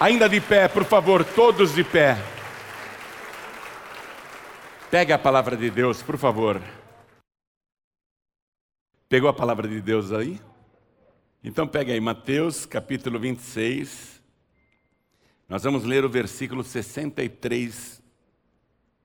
[0.00, 2.16] Ainda de pé, por favor, todos de pé.
[4.88, 6.62] Pegue a palavra de Deus, por favor.
[9.08, 10.40] Pegou a palavra de Deus aí?
[11.42, 14.22] Então pegue aí Mateus capítulo 26.
[15.48, 18.00] Nós vamos ler o versículo 63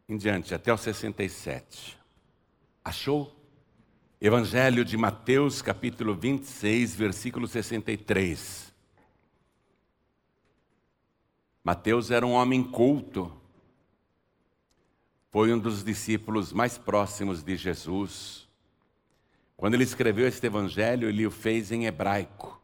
[0.08, 1.98] em diante, até o 67.
[2.86, 3.36] Achou?
[4.22, 8.73] Evangelho de Mateus, capítulo 26, versículo 63.
[11.64, 13.32] Mateus era um homem culto,
[15.32, 18.50] foi um dos discípulos mais próximos de Jesus.
[19.56, 22.62] Quando ele escreveu este evangelho, ele o fez em hebraico.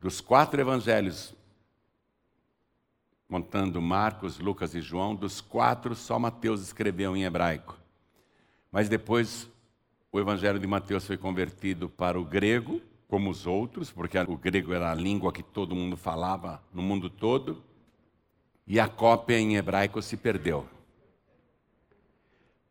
[0.00, 1.34] Dos quatro evangelhos,
[3.28, 7.78] contando Marcos, Lucas e João, dos quatro, só Mateus escreveu em hebraico.
[8.70, 9.50] Mas depois
[10.10, 14.72] o evangelho de Mateus foi convertido para o grego, como os outros, porque o grego
[14.72, 17.62] era a língua que todo mundo falava no mundo todo
[18.66, 20.68] e a cópia em hebraico se perdeu.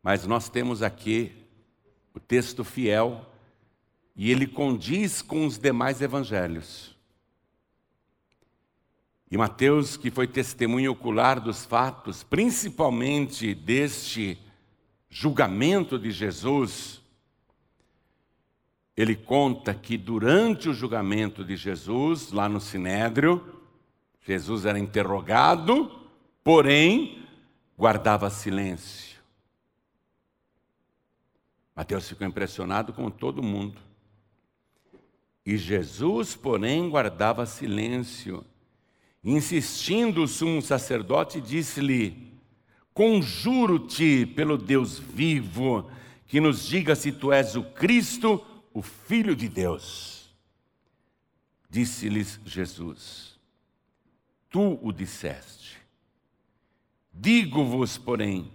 [0.02, 1.32] Mas nós temos aqui
[2.14, 3.24] o texto fiel
[4.16, 6.96] e ele condiz com os demais evangelhos.
[9.30, 14.38] E Mateus, que foi testemunho ocular dos fatos, principalmente deste
[15.08, 17.00] julgamento de Jesus,
[18.94, 23.61] ele conta que durante o julgamento de Jesus, lá no Sinédrio,
[24.24, 25.90] Jesus era interrogado,
[26.44, 27.26] porém
[27.76, 29.20] guardava silêncio.
[31.74, 33.80] Mateus ficou impressionado com todo mundo.
[35.44, 38.44] E Jesus, porém, guardava silêncio.
[39.24, 42.32] Insistindo o sumo sacerdote, disse-lhe:
[42.94, 45.90] Conjuro-te pelo Deus vivo,
[46.26, 50.32] que nos diga se tu és o Cristo, o Filho de Deus.
[51.68, 53.31] Disse-lhes Jesus:
[54.52, 55.78] tu o disseste.
[57.12, 58.52] Digo-vos, porém,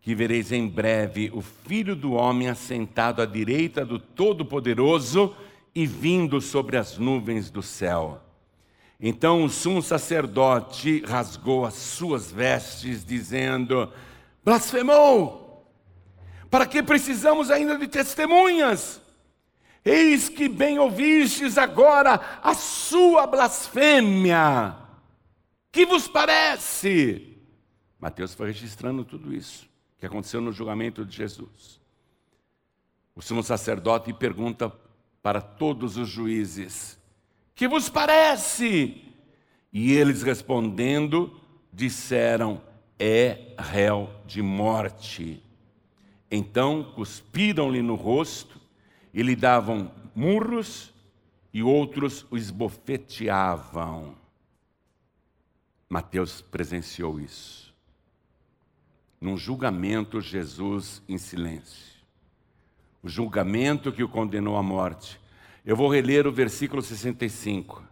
[0.00, 5.34] que vereis em breve o Filho do Homem assentado à direita do Todo-Poderoso
[5.74, 8.22] e vindo sobre as nuvens do céu.
[9.00, 13.92] Então o sumo sacerdote rasgou as suas vestes, dizendo:
[14.44, 15.66] Blasfemou!
[16.50, 19.00] Para que precisamos ainda de testemunhas?
[19.84, 24.87] Eis que bem ouvistes agora a sua blasfêmia.
[25.70, 27.36] Que vos parece?
[28.00, 29.68] Mateus foi registrando tudo isso
[29.98, 31.80] que aconteceu no julgamento de Jesus.
[33.14, 34.72] O sumo sacerdote pergunta
[35.22, 36.98] para todos os juízes:
[37.54, 39.04] Que vos parece?
[39.72, 41.38] E eles respondendo,
[41.72, 42.62] disseram:
[42.98, 45.42] É réu de morte.
[46.30, 48.60] Então cuspiram-lhe no rosto
[49.12, 50.94] e lhe davam murros,
[51.52, 54.14] e outros o esbofeteavam.
[55.88, 57.74] Mateus presenciou isso.
[59.20, 61.98] Num julgamento, Jesus em silêncio.
[63.02, 65.20] O julgamento que o condenou à morte.
[65.64, 67.82] Eu vou reler o versículo 65.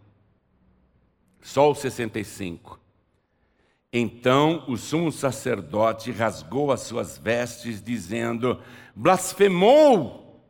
[1.41, 2.79] Só o 65.
[3.91, 8.61] Então o sumo sacerdote rasgou as suas vestes, dizendo:
[8.95, 10.43] Blasfemou!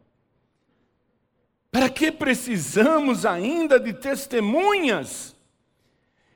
[1.72, 5.37] Para que precisamos ainda de testemunhas?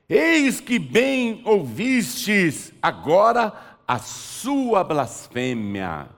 [0.08, 3.52] Eis que bem ouvistes agora
[3.86, 6.08] a sua blasfêmia.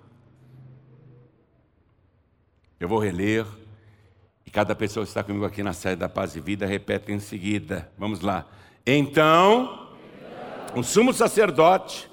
[2.78, 3.47] Eu vou reler,
[4.47, 7.19] e cada pessoa que está comigo aqui na sede da paz e vida repete em
[7.19, 7.91] seguida.
[7.97, 8.47] Vamos lá.
[8.87, 9.89] Então,
[10.75, 12.11] o sumo sacerdote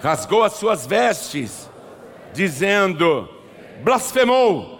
[0.00, 1.70] rasgou as suas vestes,
[2.32, 3.28] dizendo:
[3.82, 4.78] blasfemou.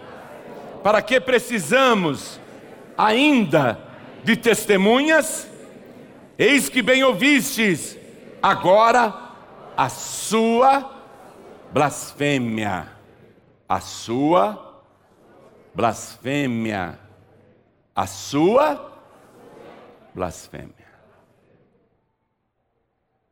[0.83, 2.39] Para que precisamos
[2.97, 3.79] ainda
[4.23, 5.48] de testemunhas?
[6.41, 7.97] Eis que bem ouvistes,
[8.41, 9.35] agora
[9.75, 10.89] a sua
[11.73, 12.89] blasfêmia.
[13.67, 14.81] A sua
[15.75, 16.97] blasfêmia.
[17.93, 19.03] A sua
[20.15, 20.73] blasfêmia.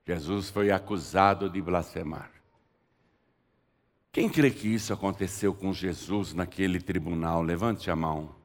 [0.06, 2.30] Jesus foi acusado de blasfemar.
[4.12, 7.42] Quem crê que isso aconteceu com Jesus naquele tribunal?
[7.42, 8.36] Levante a mão.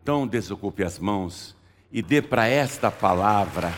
[0.00, 1.58] Então desocupe as mãos
[1.92, 3.72] e dê para esta palavra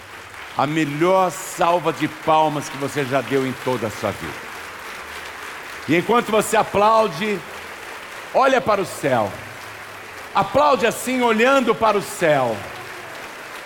[0.57, 4.53] a melhor salva de palmas que você já deu em toda a sua vida.
[5.89, 7.41] E enquanto você aplaude,
[8.35, 9.33] olha para o céu.
[10.35, 12.57] Aplaude assim, olhando para o céu.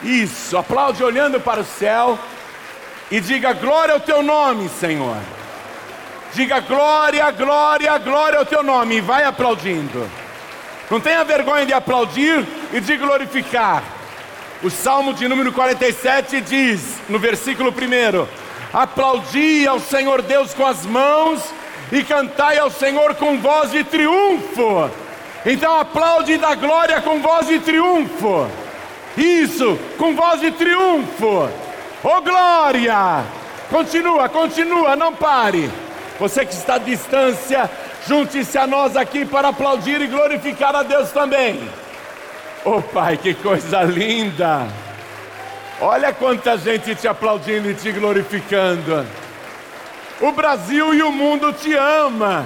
[0.03, 2.19] Isso, aplaude olhando para o céu
[3.11, 5.17] e diga glória ao teu nome, Senhor.
[6.35, 10.09] Diga glória, glória, glória ao teu nome e vai aplaudindo.
[10.91, 13.96] Não tenha vergonha de aplaudir e de glorificar.
[14.63, 18.27] O Salmo de número 47 diz, no versículo 1:
[18.73, 21.43] Aplaudi ao Senhor Deus com as mãos
[21.93, 24.91] e cantai ao Senhor com voz de triunfo.
[25.45, 28.51] Então aplaude e dá glória com voz de triunfo.
[29.17, 31.51] Isso, com voz de triunfo.
[32.03, 33.25] Oh glória!
[33.71, 35.71] Continua, continua, não pare.
[36.19, 37.71] Você que está à distância,
[38.09, 41.69] junte-se a nós aqui para aplaudir e glorificar a Deus também.
[42.69, 44.67] Oh Pai, que coisa linda!
[45.81, 49.07] Olha quanta gente te aplaudindo e te glorificando.
[50.21, 52.45] O Brasil e o mundo te ama.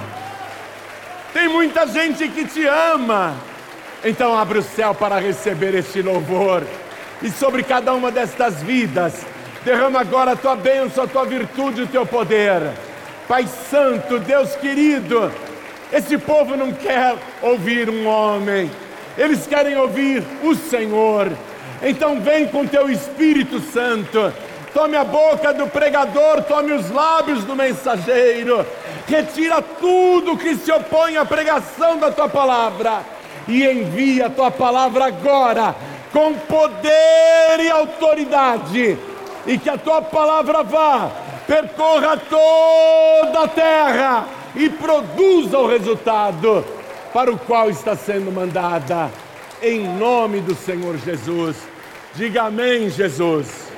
[1.33, 3.33] Tem muita gente que te ama.
[4.05, 6.61] Então abre o céu para receber este louvor.
[7.23, 9.25] E sobre cada uma destas vidas,
[9.65, 12.61] derrama agora a tua bênção, a tua virtude, o teu poder.
[13.27, 15.33] Pai Santo, Deus querido,
[15.91, 18.69] esse povo não quer ouvir um homem,
[19.17, 21.31] eles querem ouvir o Senhor.
[21.81, 24.31] Então vem com teu Espírito Santo.
[24.73, 28.65] Tome a boca do pregador, tome os lábios do mensageiro,
[29.05, 33.01] retira tudo que se opõe à pregação da tua palavra.
[33.47, 35.75] E envia a tua palavra agora
[36.13, 38.97] com poder e autoridade,
[39.47, 41.09] e que a tua palavra vá,
[41.47, 44.25] percorra toda a terra
[44.55, 46.80] e produza o resultado
[47.13, 49.11] para o qual está sendo mandada,
[49.61, 51.57] em nome do Senhor Jesus.
[52.15, 53.69] Diga amém, Jesus.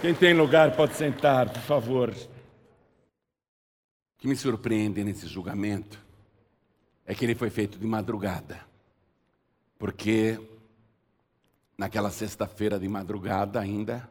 [0.00, 2.10] Quem tem lugar pode sentar, por favor.
[2.10, 2.14] O
[4.18, 5.98] que me surpreende nesse julgamento
[7.06, 8.60] é que ele foi feito de madrugada.
[9.78, 10.40] Porque
[11.76, 14.08] naquela sexta-feira de madrugada ainda,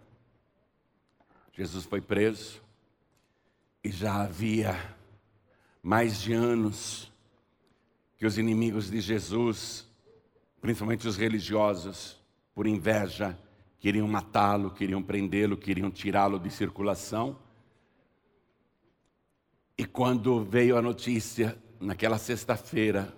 [1.51, 2.61] Jesus foi preso
[3.83, 4.95] e já havia
[5.83, 7.11] mais de anos
[8.17, 9.87] que os inimigos de Jesus,
[10.59, 12.19] principalmente os religiosos,
[12.53, 13.37] por inveja,
[13.79, 17.37] queriam matá-lo, queriam prendê-lo, queriam tirá-lo de circulação.
[19.77, 23.15] E quando veio a notícia, naquela sexta-feira,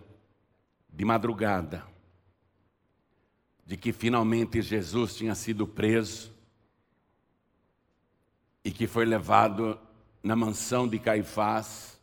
[0.89, 1.85] de madrugada,
[3.65, 6.33] de que finalmente Jesus tinha sido preso
[8.65, 9.79] e que foi levado
[10.21, 11.98] na mansão de Caifás,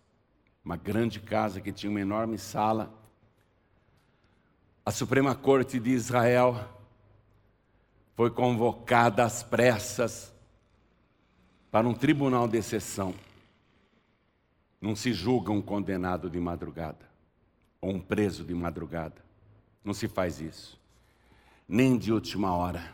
[0.67, 2.93] uma grande casa que tinha uma enorme sala,
[4.85, 6.69] a Suprema Corte de Israel
[8.17, 10.35] foi convocada às pressas
[11.71, 13.15] para um tribunal de exceção.
[14.81, 17.09] Não se julga um condenado de madrugada
[17.81, 19.25] ou um preso de madrugada.
[19.85, 20.77] Não se faz isso.
[21.69, 22.93] Nem de última hora.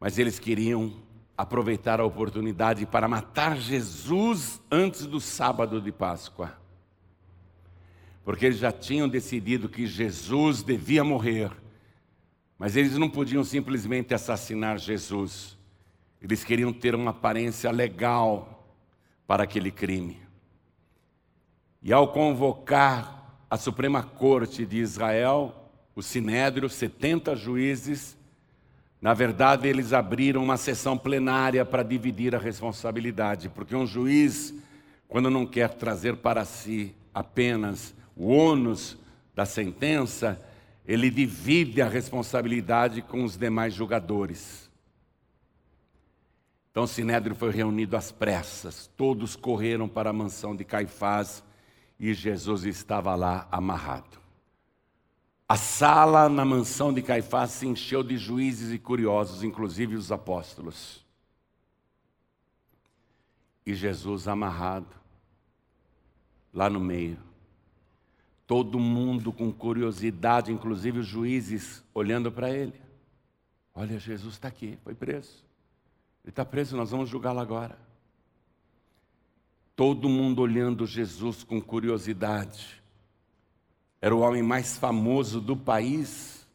[0.00, 0.92] Mas eles queriam
[1.36, 6.56] aproveitar a oportunidade para matar Jesus antes do sábado de Páscoa.
[8.24, 11.50] Porque eles já tinham decidido que Jesus devia morrer
[12.58, 15.58] mas eles não podiam simplesmente assassinar Jesus.
[16.20, 18.66] Eles queriam ter uma aparência legal
[19.26, 20.18] para aquele crime.
[21.82, 28.16] E ao convocar a Suprema Corte de Israel, o Sinédrio, 70 juízes,
[29.04, 34.54] na verdade eles abriram uma sessão plenária para dividir a responsabilidade, porque um juiz,
[35.06, 38.96] quando não quer trazer para si apenas o ônus
[39.34, 40.40] da sentença,
[40.86, 44.70] ele divide a responsabilidade com os demais julgadores.
[46.70, 51.44] Então o Sinédrio foi reunido às pressas, todos correram para a mansão de Caifás
[52.00, 54.23] e Jesus estava lá amarrado.
[55.46, 61.04] A sala na mansão de Caifás se encheu de juízes e curiosos, inclusive os apóstolos.
[63.66, 64.88] E Jesus amarrado,
[66.52, 67.18] lá no meio.
[68.46, 72.80] Todo mundo com curiosidade, inclusive os juízes, olhando para ele.
[73.74, 75.44] Olha, Jesus está aqui, foi preso.
[76.22, 77.78] Ele está preso, nós vamos julgá-lo agora.
[79.76, 82.82] Todo mundo olhando Jesus com curiosidade.
[84.04, 86.46] Era o homem mais famoso do país.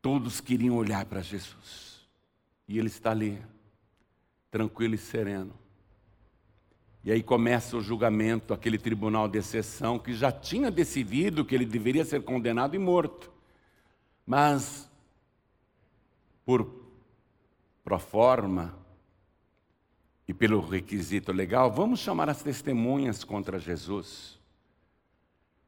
[0.00, 2.06] Todos queriam olhar para Jesus.
[2.68, 3.42] E ele está ali,
[4.52, 5.52] tranquilo e sereno.
[7.02, 11.66] E aí começa o julgamento, aquele tribunal de exceção que já tinha decidido que ele
[11.66, 13.32] deveria ser condenado e morto.
[14.24, 14.88] Mas,
[16.46, 16.84] por
[17.82, 18.78] pro forma
[20.26, 24.38] e pelo requisito legal, vamos chamar as testemunhas contra Jesus.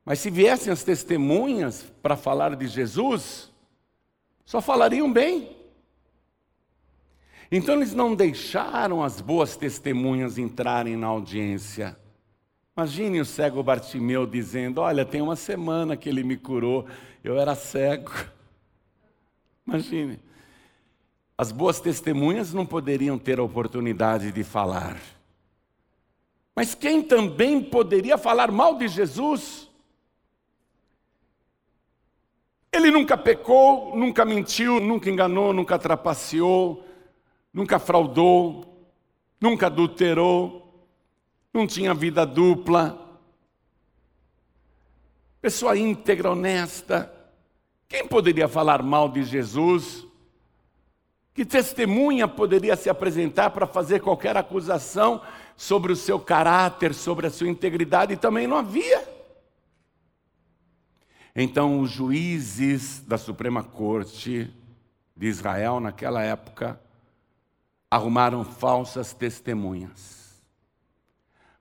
[0.05, 3.53] Mas se viessem as testemunhas para falar de Jesus,
[4.45, 5.57] só falariam bem.
[7.51, 11.97] Então eles não deixaram as boas testemunhas entrarem na audiência.
[12.77, 16.87] Imagine o cego Bartimeu dizendo: Olha, tem uma semana que ele me curou,
[17.23, 18.13] eu era cego.
[19.67, 20.21] Imagine.
[21.39, 24.97] As boas testemunhas não poderiam ter a oportunidade de falar.
[26.55, 29.71] Mas quem também poderia falar mal de Jesus?
[32.73, 36.87] Ele nunca pecou, nunca mentiu, nunca enganou, nunca trapaceou,
[37.53, 38.89] nunca fraudou,
[39.39, 40.87] nunca adulterou,
[41.53, 43.03] não tinha vida dupla.
[45.43, 47.13] Pessoa íntegra, honesta.
[47.89, 50.07] Quem poderia falar mal de Jesus?
[51.37, 55.21] Que testemunha poderia se apresentar para fazer qualquer acusação
[55.55, 58.15] sobre o seu caráter, sobre a sua integridade?
[58.15, 59.07] E também não havia.
[61.35, 64.51] Então, os juízes da Suprema Corte
[65.15, 66.81] de Israel, naquela época,
[67.91, 70.43] arrumaram falsas testemunhas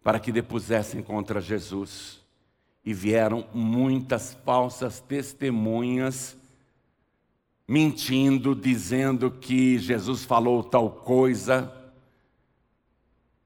[0.02, 2.24] para que depusessem contra Jesus.
[2.86, 6.38] E vieram muitas falsas testemunhas
[7.68, 11.72] mentindo, dizendo que Jesus falou tal coisa,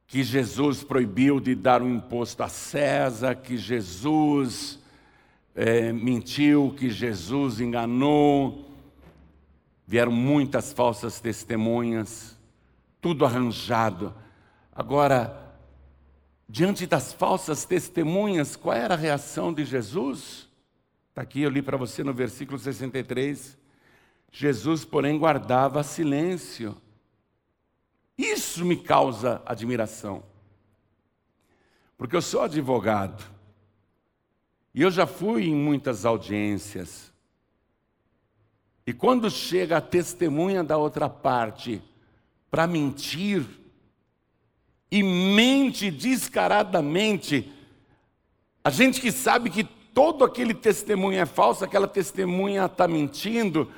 [0.05, 4.79] que Jesus proibiu de dar um imposto a César, que Jesus
[5.55, 8.65] é, mentiu, que Jesus enganou.
[9.85, 12.37] Vieram muitas falsas testemunhas,
[12.99, 14.13] tudo arranjado.
[14.71, 15.55] Agora,
[16.47, 20.49] diante das falsas testemunhas, qual era a reação de Jesus?
[21.09, 23.58] Está aqui, eu li para você no versículo 63.
[24.31, 26.75] Jesus, porém, guardava silêncio.
[28.17, 30.23] Isso me causa admiração.
[31.97, 33.23] Porque eu sou advogado.
[34.73, 37.11] E eu já fui em muitas audiências.
[38.85, 41.81] E quando chega a testemunha da outra parte
[42.49, 43.45] para mentir,
[44.91, 47.51] e mente descaradamente,
[48.63, 53.71] a gente que sabe que todo aquele testemunho é falso, aquela testemunha está mentindo,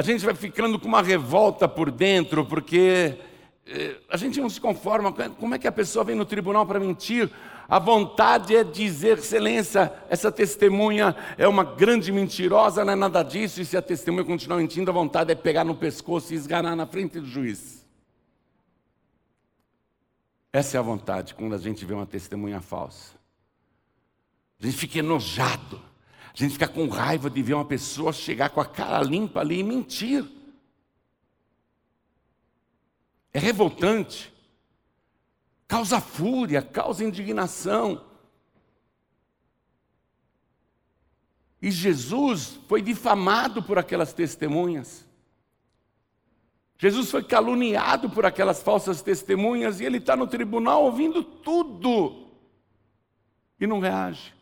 [0.00, 3.18] a gente vai ficando com uma revolta por dentro, porque
[3.66, 5.12] eh, a gente não se conforma.
[5.12, 7.30] Como é que a pessoa vem no tribunal para mentir?
[7.68, 13.60] A vontade é dizer, excelência, essa testemunha é uma grande mentirosa, não é nada disso,
[13.60, 16.86] e se a testemunha continuar mentindo, a vontade é pegar no pescoço e esganar na
[16.86, 17.86] frente do juiz.
[20.50, 23.12] Essa é a vontade quando a gente vê uma testemunha falsa.
[24.58, 25.89] A gente fica enojado.
[26.32, 29.58] A gente fica com raiva de ver uma pessoa chegar com a cara limpa ali
[29.58, 30.24] e mentir.
[33.32, 34.32] É revoltante.
[35.66, 38.04] Causa fúria, causa indignação.
[41.60, 45.06] E Jesus foi difamado por aquelas testemunhas.
[46.78, 52.30] Jesus foi caluniado por aquelas falsas testemunhas e ele está no tribunal ouvindo tudo
[53.60, 54.39] e não reage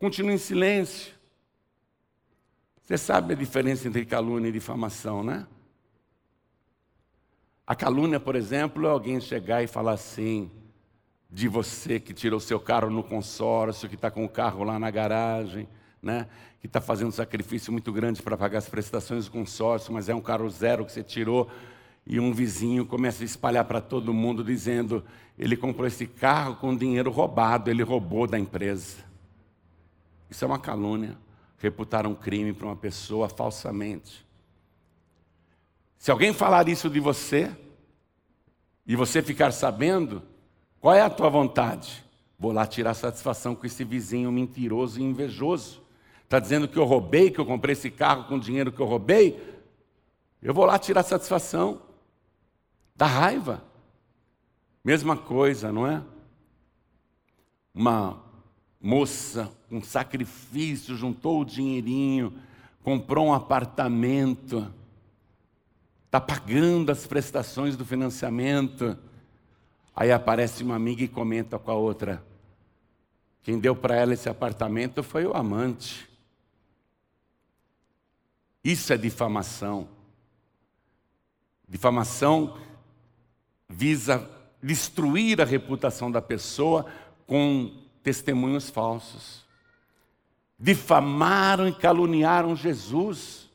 [0.00, 1.12] continua em silêncio.
[2.82, 5.46] Você sabe a diferença entre calúnia e difamação, né?
[7.66, 10.50] A calúnia, por exemplo, é alguém chegar e falar assim
[11.30, 14.90] de você que tirou seu carro no consórcio, que está com o carro lá na
[14.90, 15.68] garagem,
[16.02, 16.26] né?
[16.60, 20.14] que está fazendo um sacrifício muito grande para pagar as prestações do consórcio, mas é
[20.14, 21.48] um carro zero que você tirou,
[22.06, 25.04] e um vizinho começa a espalhar para todo mundo dizendo:
[25.38, 29.09] ele comprou esse carro com dinheiro roubado, ele roubou da empresa.
[30.30, 31.18] Isso é uma calúnia.
[31.58, 34.24] Reputar um crime para uma pessoa falsamente.
[35.98, 37.54] Se alguém falar isso de você,
[38.86, 40.22] e você ficar sabendo,
[40.80, 42.04] qual é a tua vontade?
[42.38, 45.82] Vou lá tirar satisfação com esse vizinho mentiroso e invejoso.
[46.24, 48.86] Está dizendo que eu roubei, que eu comprei esse carro com o dinheiro que eu
[48.86, 49.60] roubei?
[50.42, 51.82] Eu vou lá tirar satisfação.
[52.96, 53.62] Dá raiva.
[54.82, 56.02] Mesma coisa, não é?
[57.74, 58.24] Uma
[58.80, 62.32] moça, um sacrifício, juntou o dinheirinho,
[62.82, 64.72] comprou um apartamento,
[66.06, 68.96] está pagando as prestações do financiamento.
[69.94, 72.24] Aí aparece uma amiga e comenta com a outra:
[73.42, 76.08] quem deu para ela esse apartamento foi o amante.
[78.64, 79.88] Isso é difamação.
[81.68, 82.58] Difamação
[83.68, 84.28] visa
[84.62, 86.84] destruir a reputação da pessoa
[87.26, 89.44] com testemunhos falsos.
[90.58, 93.48] Difamaram e caluniaram Jesus.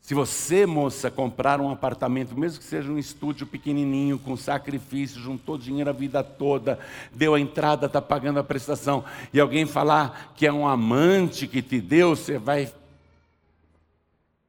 [0.00, 5.56] Se você, moça, comprar um apartamento, mesmo que seja um estúdio pequenininho, com sacrifício, juntou
[5.56, 6.80] dinheiro a vida toda,
[7.12, 11.62] deu a entrada, está pagando a prestação, e alguém falar que é um amante que
[11.62, 12.72] te deu, você vai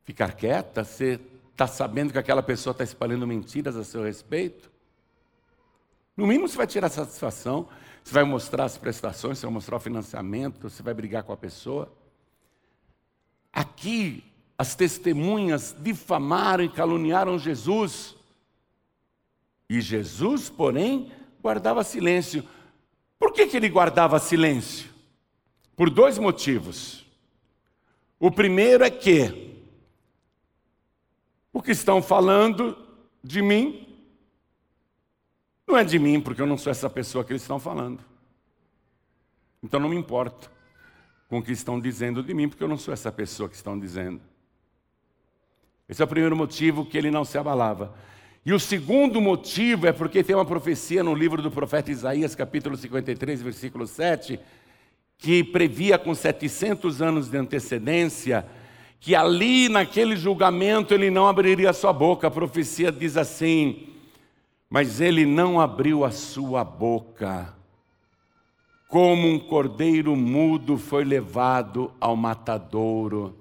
[0.03, 0.83] ficar quieta?
[0.83, 1.19] Você
[1.51, 4.70] está sabendo que aquela pessoa está espalhando mentiras a seu respeito?
[6.15, 7.67] No mínimo você vai tirar satisfação,
[8.03, 11.37] você vai mostrar as prestações, você vai mostrar o financiamento, você vai brigar com a
[11.37, 11.91] pessoa.
[13.51, 14.23] Aqui,
[14.57, 18.15] as testemunhas difamaram e caluniaram Jesus.
[19.69, 22.47] E Jesus, porém, guardava silêncio.
[23.17, 24.89] Por que, que ele guardava silêncio?
[25.75, 27.05] Por dois motivos.
[28.19, 29.51] O primeiro é que
[31.53, 32.77] o que estão falando
[33.23, 33.90] de mim
[35.67, 37.99] não é de mim, porque eu não sou essa pessoa que eles estão falando.
[39.63, 40.49] Então não me importo
[41.29, 43.79] com o que estão dizendo de mim, porque eu não sou essa pessoa que estão
[43.79, 44.21] dizendo.
[45.87, 47.93] Esse é o primeiro motivo que ele não se abalava.
[48.45, 52.75] E o segundo motivo é porque tem uma profecia no livro do profeta Isaías, capítulo
[52.75, 54.39] 53, versículo 7,
[55.17, 58.45] que previa com 700 anos de antecedência
[58.99, 62.27] que ali naquele julgamento ele não abriria sua boca.
[62.27, 63.89] A profecia diz assim:
[64.71, 67.53] Mas ele não abriu a sua boca
[68.91, 73.37] como um cordeiro mudo foi levado ao matadouro.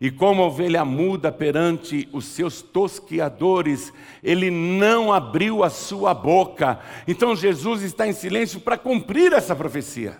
[0.00, 3.92] E como ovelha muda perante os seus tosqueadores,
[4.22, 6.80] ele não abriu a sua boca.
[7.06, 10.16] Então Jesus está em silêncio para cumprir essa profecia.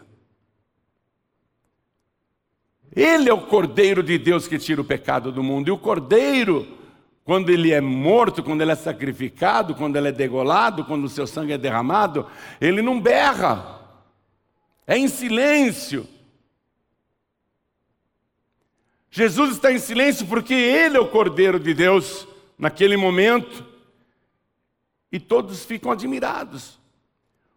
[2.94, 5.68] Ele é o cordeiro de Deus que tira o pecado do mundo.
[5.68, 6.66] E o cordeiro,
[7.26, 11.26] quando ele é morto, quando ele é sacrificado, quando ele é degolado, quando o seu
[11.26, 12.26] sangue é derramado,
[12.58, 13.76] ele não berra
[14.86, 16.06] é em silêncio.
[19.10, 23.64] Jesus está em silêncio porque Ele é o Cordeiro de Deus naquele momento.
[25.10, 26.78] E todos ficam admirados.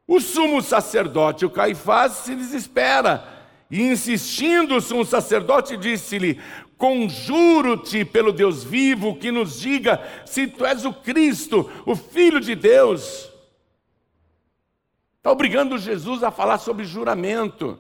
[0.08, 3.38] O sumo sacerdote, o Caifás, se desespera.
[3.70, 6.42] E insistindo, o sumo sacerdote disse-lhe:
[6.80, 12.56] Conjuro-te pelo Deus vivo que nos diga se tu és o Cristo, o Filho de
[12.56, 13.30] Deus.
[15.18, 17.78] Está obrigando Jesus a falar sobre juramento.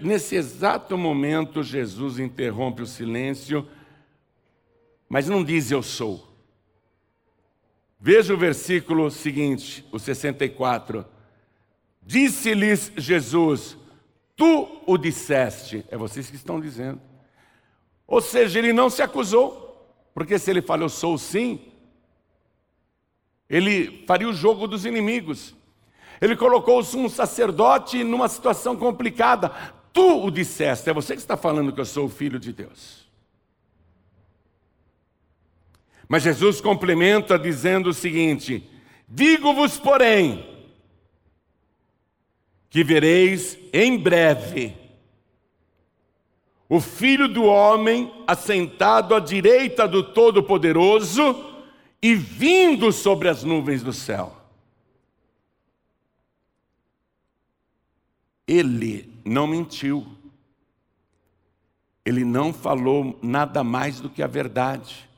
[0.00, 3.68] Nesse exato momento, Jesus interrompe o silêncio,
[5.06, 6.26] mas não diz eu sou.
[8.00, 11.04] Veja o versículo seguinte, o 64.
[12.02, 13.76] Disse-lhes Jesus:
[14.34, 15.84] Tu o disseste.
[15.90, 17.13] É vocês que estão dizendo.
[18.06, 19.64] Ou seja, ele não se acusou,
[20.12, 21.60] porque se ele fala eu sou sim,
[23.48, 25.54] ele faria o jogo dos inimigos.
[26.20, 29.50] Ele colocou o sumo sacerdote numa situação complicada.
[29.92, 33.04] Tu o disseste, é você que está falando que eu sou o filho de Deus.
[36.08, 38.68] Mas Jesus complementa dizendo o seguinte:
[39.08, 40.44] Digo-vos, porém,
[42.68, 44.83] que vereis em breve
[46.68, 51.52] o Filho do Homem assentado à direita do Todo-Poderoso
[52.02, 54.36] e vindo sobre as nuvens do céu.
[58.46, 60.06] Ele não mentiu.
[62.04, 65.08] Ele não falou nada mais do que a verdade.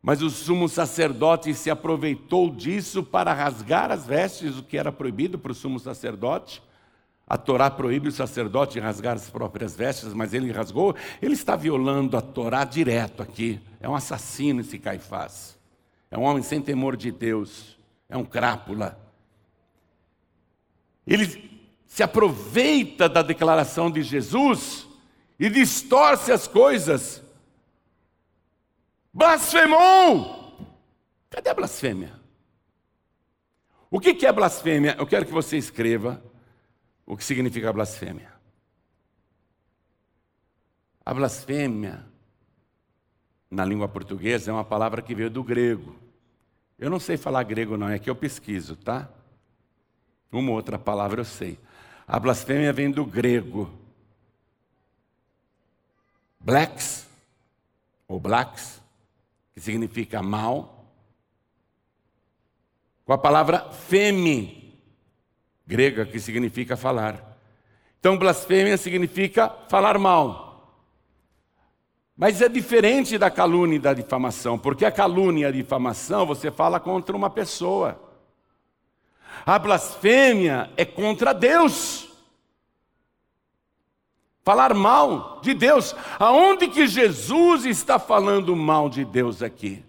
[0.00, 5.38] Mas o sumo sacerdote se aproveitou disso para rasgar as vestes, o que era proibido
[5.38, 6.62] para o sumo sacerdote.
[7.28, 10.96] A Torá proíbe o sacerdote rasgar as próprias vestes, mas ele rasgou.
[11.20, 13.60] Ele está violando a Torá direto aqui.
[13.80, 15.58] É um assassino esse Caifás.
[16.10, 17.76] É um homem sem temor de Deus.
[18.08, 18.98] É um crápula.
[21.06, 24.86] Ele se aproveita da declaração de Jesus
[25.38, 27.22] e distorce as coisas.
[29.12, 30.56] Blasfemou!
[31.28, 32.18] Cadê a blasfêmia?
[33.90, 34.96] O que é blasfêmia?
[34.98, 36.22] Eu quero que você escreva
[37.08, 38.30] o que significa blasfêmia.
[41.02, 42.04] A blasfêmia,
[43.50, 45.96] na língua portuguesa, é uma palavra que veio do grego.
[46.78, 49.08] Eu não sei falar grego, não, é que eu pesquiso, tá?
[50.30, 51.58] Uma outra palavra eu sei.
[52.06, 53.72] A blasfêmia vem do grego.
[56.38, 57.08] Blacks,
[58.06, 58.82] ou blacks,
[59.54, 60.92] que significa mal,
[63.06, 64.67] com a palavra feme,
[65.68, 67.38] grega, que significa falar.
[68.00, 70.48] Então, blasfêmia significa falar mal.
[72.16, 76.50] Mas é diferente da calúnia e da difamação, porque a calúnia e a difamação você
[76.50, 78.00] fala contra uma pessoa.
[79.44, 82.08] A blasfêmia é contra Deus.
[84.42, 85.94] Falar mal de Deus.
[86.18, 89.84] Aonde que Jesus está falando mal de Deus aqui?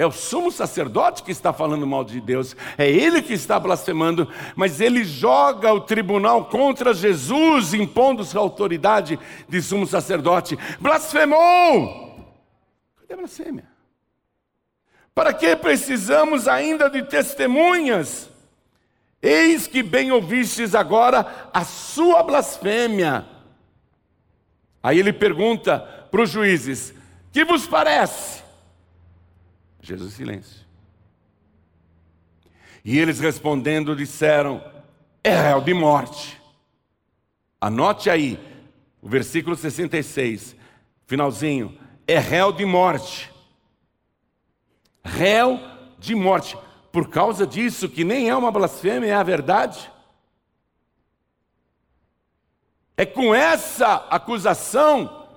[0.00, 4.26] É o sumo sacerdote que está falando mal de Deus, é ele que está blasfemando,
[4.56, 10.58] mas ele joga o tribunal contra Jesus, impondo sua autoridade de sumo sacerdote.
[10.80, 12.18] Blasfemou!
[12.98, 13.68] Cadê a blasfêmia?
[15.14, 18.30] Para que precisamos ainda de testemunhas?
[19.20, 23.26] Eis que bem ouvistes agora a sua blasfêmia.
[24.82, 25.78] Aí ele pergunta
[26.10, 26.94] para os juízes:
[27.30, 28.39] Que vos parece?
[29.80, 30.66] Jesus, silêncio.
[32.84, 34.62] E eles respondendo disseram:
[35.22, 36.40] É réu de morte.
[37.60, 38.38] Anote aí,
[39.02, 40.56] o versículo 66,
[41.06, 43.30] finalzinho: É réu de morte.
[45.04, 45.58] Réu
[45.98, 46.56] de morte
[46.92, 49.90] por causa disso, que nem é uma blasfêmia, é a verdade?
[52.96, 55.28] É com essa acusação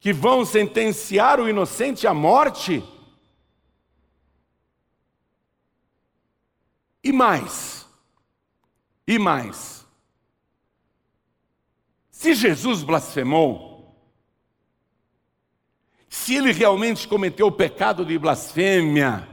[0.00, 2.82] que vão sentenciar o inocente à morte?
[7.02, 7.86] E mais,
[9.06, 9.84] e mais.
[12.10, 13.72] Se Jesus blasfemou,
[16.08, 19.28] se ele realmente cometeu o pecado de blasfêmia,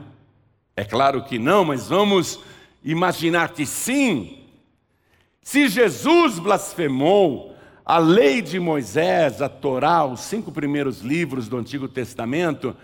[0.76, 2.40] é claro que não, mas vamos
[2.84, 4.48] imaginar que sim.
[5.42, 7.56] Se Jesus blasfemou
[7.86, 12.76] a lei de Moisés, a Torá, os cinco primeiros livros do Antigo Testamento,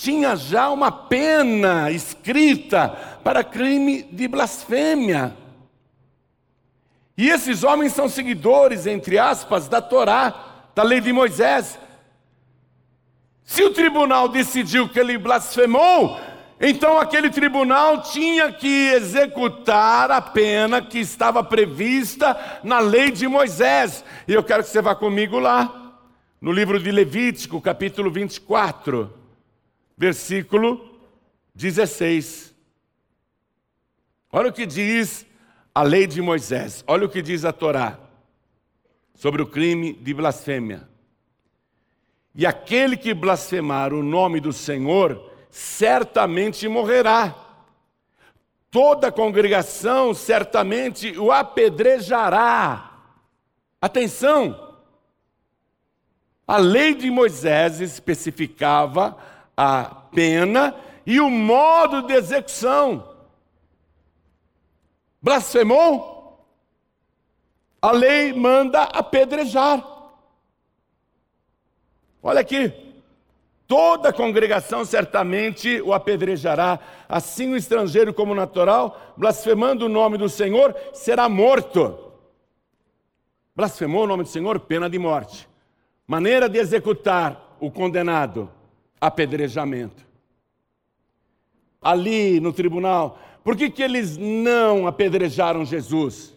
[0.00, 2.88] tinha já uma pena escrita
[3.22, 5.36] para crime de blasfêmia.
[7.18, 11.78] E esses homens são seguidores, entre aspas, da Torá, da lei de Moisés.
[13.44, 16.18] Se o tribunal decidiu que ele blasfemou,
[16.58, 24.02] então aquele tribunal tinha que executar a pena que estava prevista na lei de Moisés.
[24.26, 25.98] E eu quero que você vá comigo lá,
[26.40, 29.19] no livro de Levítico, capítulo 24,
[30.00, 30.98] versículo
[31.54, 32.54] 16.
[34.32, 35.26] Olha o que diz
[35.74, 37.98] a lei de Moisés, olha o que diz a Torá
[39.14, 40.88] sobre o crime de blasfêmia.
[42.34, 47.36] E aquele que blasfemar o nome do Senhor, certamente morrerá.
[48.70, 53.02] Toda a congregação certamente o apedrejará.
[53.78, 54.78] Atenção!
[56.48, 59.14] A lei de Moisés especificava
[59.62, 63.06] a pena e o modo de execução.
[65.20, 66.46] Blasfemou?
[67.82, 69.86] A lei manda apedrejar.
[72.22, 72.72] Olha aqui.
[73.66, 80.16] Toda a congregação certamente o apedrejará, assim o estrangeiro como o natural, blasfemando o nome
[80.16, 82.12] do Senhor, será morto.
[83.54, 85.46] Blasfemou o nome do Senhor, pena de morte.
[86.06, 88.50] Maneira de executar o condenado,
[89.00, 90.06] apedrejamento.
[91.80, 96.36] Ali no tribunal, por que, que eles não apedrejaram Jesus?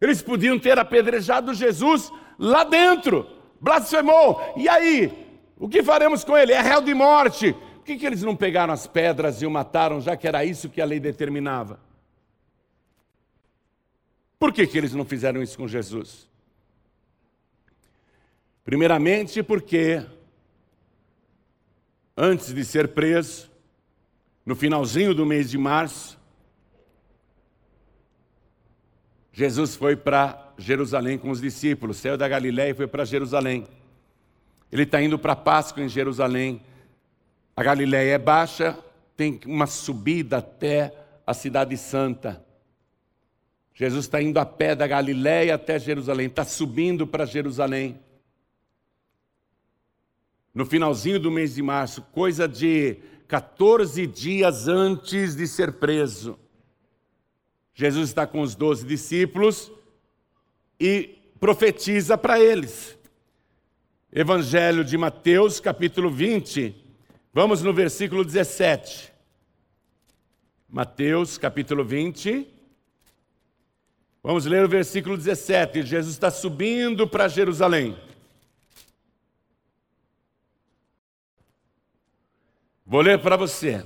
[0.00, 4.40] Eles podiam ter apedrejado Jesus lá dentro blasfemou.
[4.56, 5.12] E aí?
[5.58, 6.52] O que faremos com ele?
[6.52, 7.52] É réu de morte.
[7.52, 10.70] Por que, que eles não pegaram as pedras e o mataram, já que era isso
[10.70, 11.78] que a lei determinava?
[14.38, 16.28] Por que, que eles não fizeram isso com Jesus?
[18.64, 20.02] Primeiramente, porque
[22.22, 23.50] antes de ser preso,
[24.44, 26.20] no finalzinho do mês de março,
[29.32, 33.66] Jesus foi para Jerusalém com os discípulos, saiu da Galiléia e foi para Jerusalém.
[34.70, 36.60] Ele está indo para Páscoa em Jerusalém.
[37.56, 38.78] A Galiléia é baixa,
[39.16, 40.92] tem uma subida até
[41.26, 42.44] a cidade santa.
[43.72, 47.98] Jesus está indo a pé da Galiléia até Jerusalém, está subindo para Jerusalém.
[50.54, 52.96] No finalzinho do mês de março, coisa de
[53.28, 56.38] 14 dias antes de ser preso.
[57.72, 59.70] Jesus está com os doze discípulos
[60.78, 62.98] e profetiza para eles.
[64.12, 66.74] Evangelho de Mateus, capítulo 20,
[67.32, 69.12] vamos no versículo 17.
[70.68, 72.46] Mateus, capítulo 20.
[74.22, 75.82] Vamos ler o versículo 17.
[75.84, 77.96] Jesus está subindo para Jerusalém.
[82.90, 83.84] Vou ler para você.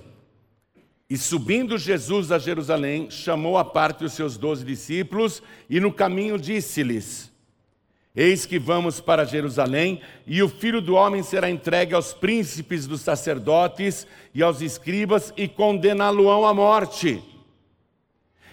[1.10, 6.38] E subindo Jesus a Jerusalém, chamou à parte os seus doze discípulos e no caminho
[6.38, 7.30] disse-lhes:
[8.16, 13.02] Eis que vamos para Jerusalém, e o filho do homem será entregue aos príncipes dos
[13.02, 17.22] sacerdotes e aos escribas, e condená-lo-ão à morte.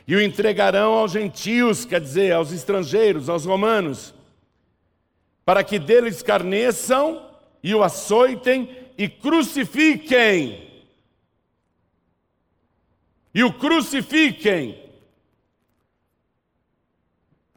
[0.06, 4.14] E o entregarão aos gentios, quer dizer, aos estrangeiros, aos romanos,
[5.46, 7.26] para que dele escarneçam
[7.64, 10.72] e o açoitem e crucifiquem
[13.34, 14.78] e o crucifiquem.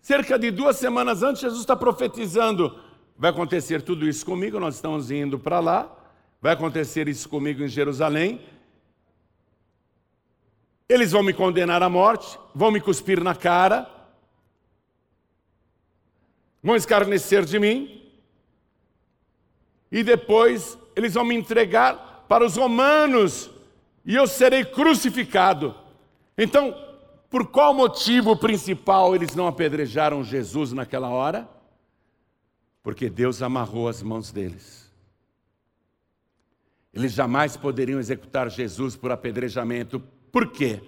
[0.01, 2.79] Cerca de duas semanas antes, Jesus está profetizando:
[3.17, 5.91] vai acontecer tudo isso comigo, nós estamos indo para lá,
[6.41, 8.41] vai acontecer isso comigo em Jerusalém.
[10.89, 13.91] Eles vão me condenar à morte, vão me cuspir na cara,
[16.63, 18.03] vão escarnecer de mim,
[19.91, 23.51] e depois eles vão me entregar para os romanos,
[24.05, 25.75] e eu serei crucificado.
[26.37, 26.75] Então,
[27.31, 31.49] por qual motivo principal eles não apedrejaram Jesus naquela hora?
[32.83, 34.93] Porque Deus amarrou as mãos deles.
[36.93, 40.01] Eles jamais poderiam executar Jesus por apedrejamento.
[40.31, 40.81] Por quê?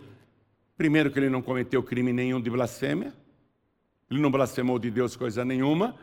[0.77, 3.13] Primeiro, que ele não cometeu crime nenhum de blasfêmia.
[4.11, 5.97] Ele não blasfemou de Deus coisa nenhuma.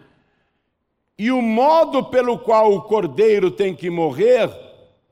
[1.18, 4.50] E o modo pelo qual o cordeiro tem que morrer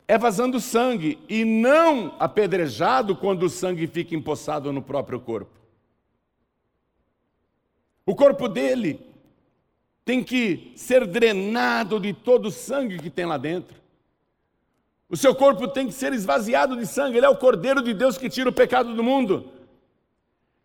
[0.08, 5.62] é vazando sangue e não apedrejado quando o sangue fica empoçado no próprio corpo.
[8.06, 9.00] O corpo dele
[10.04, 13.80] tem que ser drenado de todo o sangue que tem lá dentro.
[15.10, 18.18] O seu corpo tem que ser esvaziado de sangue, ele é o Cordeiro de Deus
[18.18, 19.50] que tira o pecado do mundo.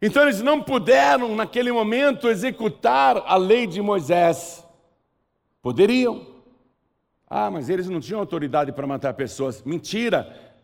[0.01, 4.66] Então eles não puderam, naquele momento, executar a lei de Moisés.
[5.67, 6.25] Poderiam,
[7.29, 9.65] ah, mas eles não tinham autoridade para matar pessoas.
[9.65, 10.55] Mentira!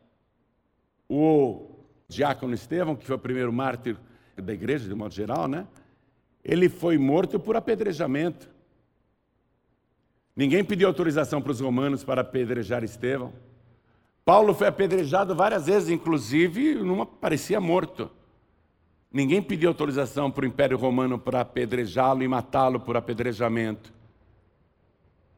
[1.08, 1.70] O
[2.06, 3.96] diácono Estevão, que foi o primeiro mártir
[4.36, 5.66] da igreja, de modo geral, né?
[6.44, 8.48] Ele foi morto por apedrejamento.
[10.36, 13.32] Ninguém pediu autorização para os romanos para apedrejar Estevão.
[14.24, 18.08] Paulo foi apedrejado várias vezes, inclusive, numa parecia morto.
[19.12, 24.00] Ninguém pediu autorização para o Império Romano para apedrejá-lo e matá-lo por apedrejamento.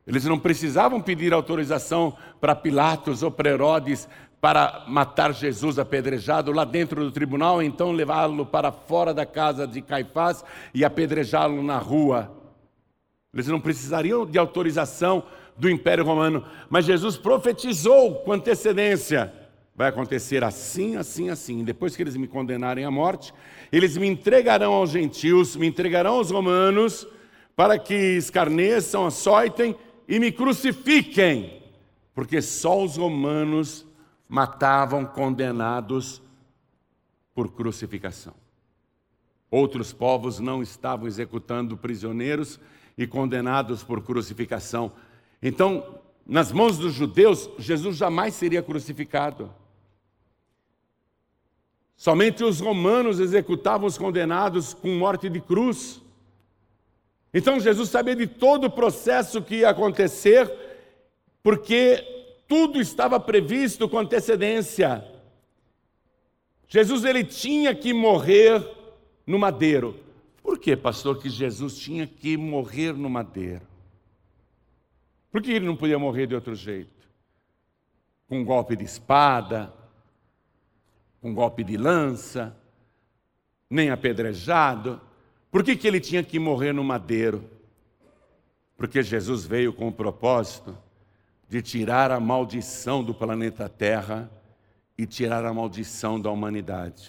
[0.06, 4.08] Eles não precisavam pedir autorização para Pilatos ou para Herodes
[4.40, 9.80] para matar Jesus apedrejado lá dentro do tribunal, então levá-lo para fora da casa de
[9.80, 12.30] Caifás e apedrejá-lo na rua.
[13.32, 15.24] Eles não precisariam de autorização
[15.56, 19.32] do Império Romano, mas Jesus profetizou com antecedência:
[19.74, 21.64] vai acontecer assim, assim, assim.
[21.64, 23.32] Depois que eles me condenarem à morte,
[23.72, 27.06] eles me entregarão aos gentios, me entregarão aos romanos,
[27.56, 29.74] para que escarneçam, açoitem
[30.06, 31.62] e me crucifiquem,
[32.14, 33.86] porque só os romanos
[34.28, 36.22] matavam condenados
[37.34, 38.34] por crucificação.
[39.50, 42.58] Outros povos não estavam executando prisioneiros
[42.96, 44.92] e condenados por crucificação.
[45.42, 49.52] Então, nas mãos dos judeus, Jesus jamais seria crucificado.
[51.96, 56.02] Somente os romanos executavam os condenados com morte de cruz.
[57.34, 60.48] Então Jesus sabia de todo o processo que ia acontecer,
[61.42, 61.96] porque
[62.46, 65.04] tudo estava previsto com antecedência.
[66.68, 68.64] Jesus ele tinha que morrer
[69.26, 69.98] no madeiro.
[70.40, 73.66] Por que, pastor, que Jesus tinha que morrer no madeiro?
[75.32, 77.08] Por que ele não podia morrer de outro jeito?
[78.28, 79.74] Com um golpe de espada,
[81.20, 82.56] com um golpe de lança,
[83.68, 85.00] nem apedrejado.
[85.54, 87.44] Por que, que ele tinha que morrer no madeiro?
[88.76, 90.76] Porque Jesus veio com o propósito
[91.48, 94.28] de tirar a maldição do planeta Terra
[94.98, 97.08] e tirar a maldição da humanidade.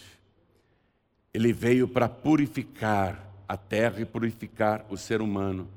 [1.33, 5.67] Ele veio para purificar a terra e purificar o ser humano.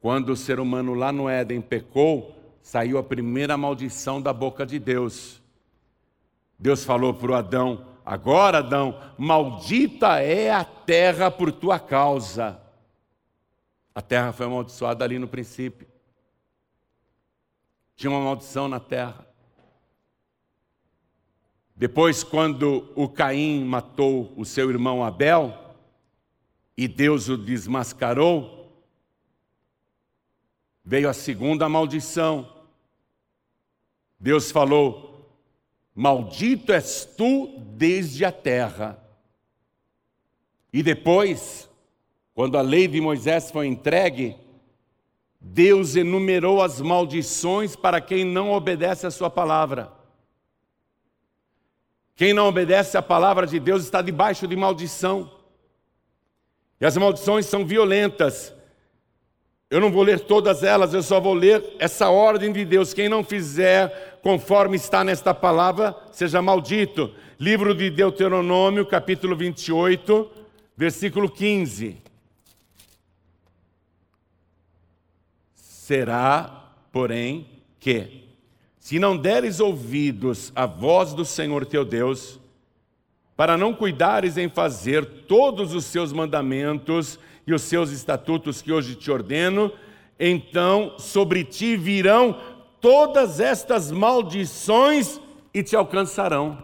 [0.00, 4.78] Quando o ser humano lá no Éden pecou, saiu a primeira maldição da boca de
[4.78, 5.42] Deus.
[6.58, 12.60] Deus falou para o Adão: Agora, Adão, maldita é a terra por tua causa.
[13.94, 15.86] A terra foi amaldiçoada ali no princípio.
[17.94, 19.26] Tinha uma maldição na terra.
[21.76, 25.58] Depois, quando o Caim matou o seu irmão Abel,
[26.76, 28.72] e Deus o desmascarou,
[30.84, 32.50] veio a segunda maldição.
[34.18, 35.11] Deus falou:
[35.94, 38.98] Maldito és tu desde a terra.
[40.72, 41.68] E depois,
[42.34, 44.36] quando a lei de Moisés foi entregue,
[45.38, 49.92] Deus enumerou as maldições para quem não obedece a sua palavra.
[52.14, 55.30] Quem não obedece a palavra de Deus está debaixo de maldição.
[56.80, 58.54] E as maldições são violentas.
[59.72, 62.92] Eu não vou ler todas elas, eu só vou ler essa ordem de Deus.
[62.92, 67.10] Quem não fizer conforme está nesta palavra, seja maldito.
[67.40, 70.30] Livro de Deuteronômio, capítulo 28,
[70.76, 71.96] versículo 15.
[75.54, 77.48] Será, porém,
[77.80, 78.28] que,
[78.78, 82.38] se não deres ouvidos à voz do Senhor teu Deus,
[83.34, 88.94] para não cuidares em fazer todos os seus mandamentos e os seus estatutos que hoje
[88.94, 89.72] te ordeno,
[90.18, 92.38] então sobre ti virão
[92.80, 95.20] todas estas maldições
[95.52, 96.62] e te alcançarão.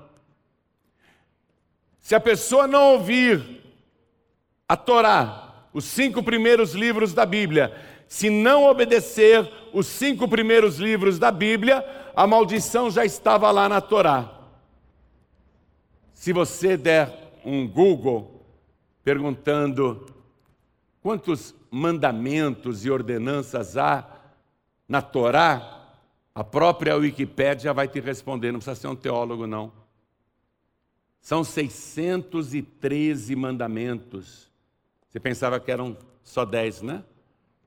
[1.99, 3.63] Se a pessoa não ouvir
[4.69, 7.75] a Torá, os cinco primeiros livros da Bíblia,
[8.07, 11.85] se não obedecer os cinco primeiros livros da Bíblia,
[12.17, 14.33] a maldição já estava lá na Torá.
[16.15, 18.43] Se você der um Google
[19.05, 20.07] perguntando
[21.03, 24.07] quantos mandamentos e ordenanças há
[24.89, 25.93] na Torá,
[26.35, 29.73] a própria Wikipédia vai te responder, não precisa ser um teólogo, não.
[31.21, 34.51] São 613 mandamentos.
[35.09, 37.05] Você pensava que eram só 10, né?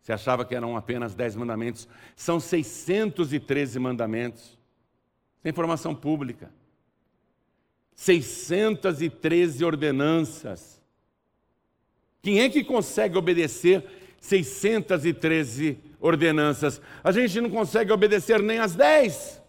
[0.01, 1.87] Você achava que eram apenas 10 mandamentos.
[2.15, 4.43] São 613 mandamentos.
[4.43, 6.51] Isso é informação pública.
[7.93, 10.80] 613 ordenanças.
[12.21, 13.83] Quem é que consegue obedecer
[14.19, 16.81] 613 ordenanças?
[17.03, 19.41] A gente não consegue obedecer nem as 10,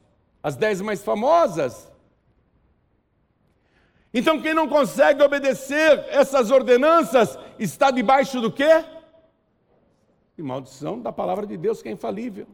[0.42, 1.90] as 10 mais famosas.
[4.14, 8.85] Então, quem não consegue obedecer essas ordenanças está debaixo do quê?
[10.37, 12.46] E maldição da palavra de Deus que é infalível.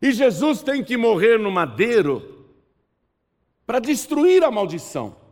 [0.00, 2.46] E Jesus tem que morrer no madeiro
[3.66, 5.25] para destruir a maldição.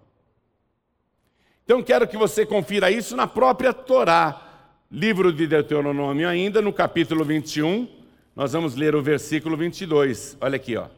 [1.65, 7.25] Então quero que você confira isso na própria Torá, livro de Deuteronômio ainda, no capítulo
[7.25, 7.89] 21,
[8.37, 10.37] nós vamos ler o versículo 22.
[10.43, 10.89] Olha aqui, ó.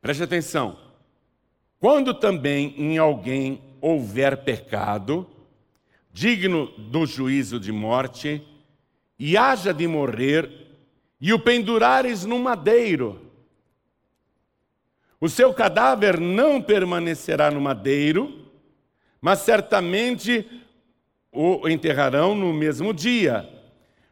[0.00, 0.78] Preste atenção.
[1.80, 5.26] Quando também em alguém houver pecado,
[6.12, 8.46] digno do juízo de morte,
[9.18, 10.68] e haja de morrer,
[11.20, 13.20] e o pendurares no madeiro,
[15.20, 18.41] o seu cadáver não permanecerá no madeiro,
[19.22, 20.44] mas certamente
[21.30, 23.48] o enterrarão no mesmo dia,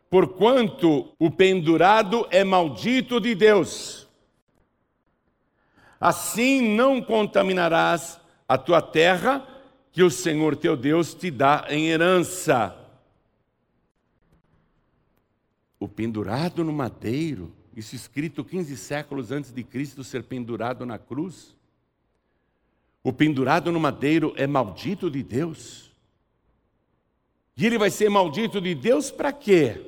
[0.08, 4.08] porquanto o pendurado é maldito de Deus.
[6.00, 9.46] Assim não contaminarás a tua terra,
[9.92, 12.76] que o Senhor teu Deus te dá em herança.
[15.78, 21.56] O pendurado no madeiro, isso escrito 15 séculos antes de Cristo ser pendurado na cruz.
[23.02, 25.90] O pendurado no madeiro é maldito de Deus.
[27.56, 29.80] E ele vai ser maldito de Deus para quê?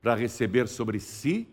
[0.00, 1.46] Para receber sobre si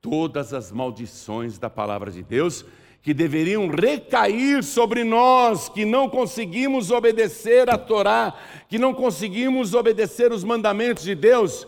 [0.00, 2.64] todas as maldições da palavra de Deus
[3.02, 8.34] que deveriam recair sobre nós, que não conseguimos obedecer a Torá,
[8.68, 11.66] que não conseguimos obedecer os mandamentos de Deus,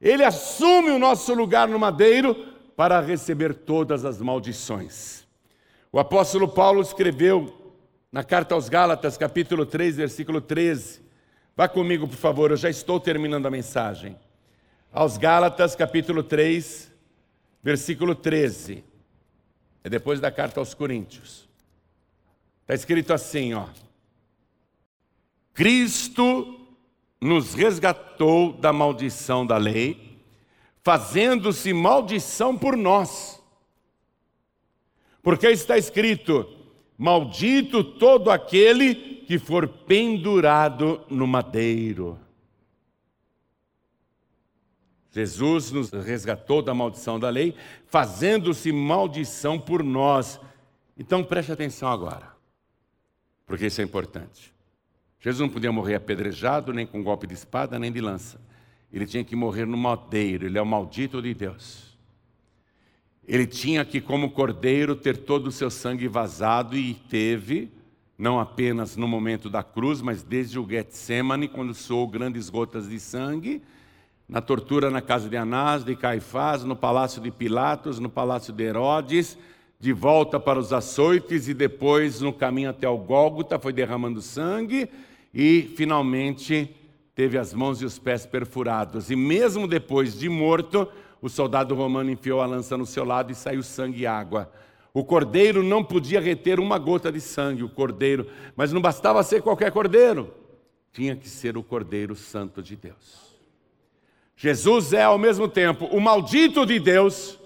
[0.00, 2.34] ele assume o nosso lugar no madeiro
[2.76, 5.26] para receber todas as maldições.
[5.90, 7.63] O apóstolo Paulo escreveu
[8.14, 11.02] na carta aos Gálatas, capítulo 3, versículo 13.
[11.56, 14.16] Vá comigo, por favor, eu já estou terminando a mensagem.
[14.92, 16.92] Aos Gálatas, capítulo 3,
[17.60, 18.84] versículo 13.
[19.82, 21.48] É depois da carta aos Coríntios.
[22.60, 23.66] Está escrito assim, ó.
[25.52, 26.68] Cristo
[27.20, 30.20] nos resgatou da maldição da lei,
[30.84, 33.42] fazendo-se maldição por nós.
[35.20, 36.63] Porque está escrito:
[37.04, 42.18] Maldito todo aquele que for pendurado no madeiro.
[45.10, 47.54] Jesus nos resgatou da maldição da lei,
[47.88, 50.40] fazendo-se maldição por nós.
[50.96, 52.34] Então preste atenção agora,
[53.44, 54.54] porque isso é importante.
[55.20, 58.40] Jesus não podia morrer apedrejado, nem com golpe de espada, nem de lança.
[58.90, 61.93] Ele tinha que morrer no madeiro, ele é o maldito de Deus.
[63.26, 67.70] Ele tinha que, como cordeiro, ter todo o seu sangue vazado e teve,
[68.18, 73.00] não apenas no momento da cruz, mas desde o Getsemane, quando soou grandes gotas de
[73.00, 73.62] sangue,
[74.28, 78.62] na tortura na casa de Anás, de Caifás, no palácio de Pilatos, no palácio de
[78.62, 79.38] Herodes,
[79.78, 84.88] de volta para os açoites e depois no caminho até o Gólgota foi derramando sangue
[85.32, 86.74] e finalmente
[87.14, 89.10] teve as mãos e os pés perfurados.
[89.10, 90.88] E mesmo depois de morto,
[91.24, 94.52] o soldado romano enfiou a lança no seu lado e saiu sangue e água.
[94.92, 99.40] O cordeiro não podia reter uma gota de sangue, o cordeiro, mas não bastava ser
[99.40, 100.34] qualquer cordeiro,
[100.92, 103.38] tinha que ser o cordeiro santo de Deus.
[104.36, 107.38] Jesus é ao mesmo tempo o maldito de Deus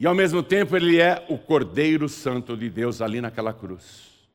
[0.00, 4.28] e ao mesmo tempo ele é o Cordeiro Santo de Deus ali naquela cruz.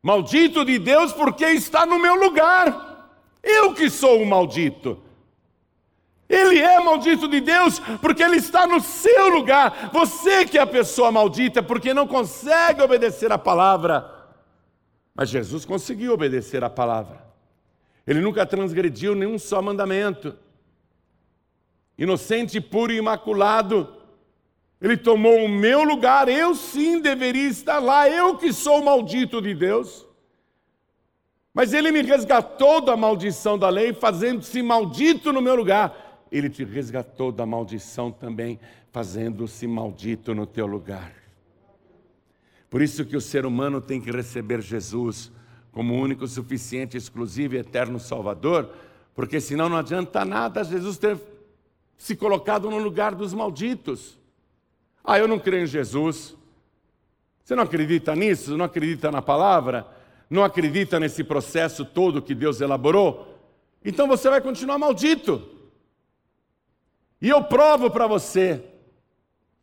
[0.00, 3.10] Maldito de Deus porque está no meu lugar.
[3.42, 5.02] Eu que sou o maldito.
[6.32, 9.90] Ele é maldito de Deus porque ele está no seu lugar.
[9.92, 14.10] Você que é a pessoa maldita porque não consegue obedecer a palavra.
[15.14, 17.22] Mas Jesus conseguiu obedecer a palavra.
[18.06, 20.34] Ele nunca transgrediu nenhum só mandamento.
[21.98, 23.94] inocente, puro e imaculado.
[24.80, 29.54] Ele tomou o meu lugar, eu sim deveria estar lá, eu que sou maldito de
[29.54, 30.06] Deus.
[31.52, 36.11] Mas ele me resgatou da maldição da lei, fazendo-se maldito no meu lugar.
[36.32, 38.58] Ele te resgatou da maldição também,
[38.90, 41.12] fazendo-se maldito no teu lugar.
[42.70, 45.30] Por isso que o ser humano tem que receber Jesus
[45.70, 48.70] como único, suficiente, exclusivo e eterno Salvador,
[49.14, 51.18] porque senão não adianta nada Jesus ter
[51.98, 54.18] se colocado no lugar dos malditos.
[55.04, 56.34] Ah, eu não creio em Jesus.
[57.44, 58.56] Você não acredita nisso?
[58.56, 59.86] Não acredita na palavra?
[60.30, 63.38] Não acredita nesse processo todo que Deus elaborou?
[63.84, 65.46] Então você vai continuar maldito.
[67.22, 68.60] E eu provo para você,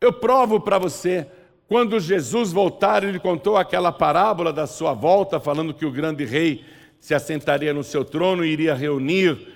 [0.00, 1.26] eu provo para você,
[1.68, 6.64] quando Jesus voltar, ele contou aquela parábola da sua volta, falando que o grande rei
[6.98, 9.52] se assentaria no seu trono e iria reunir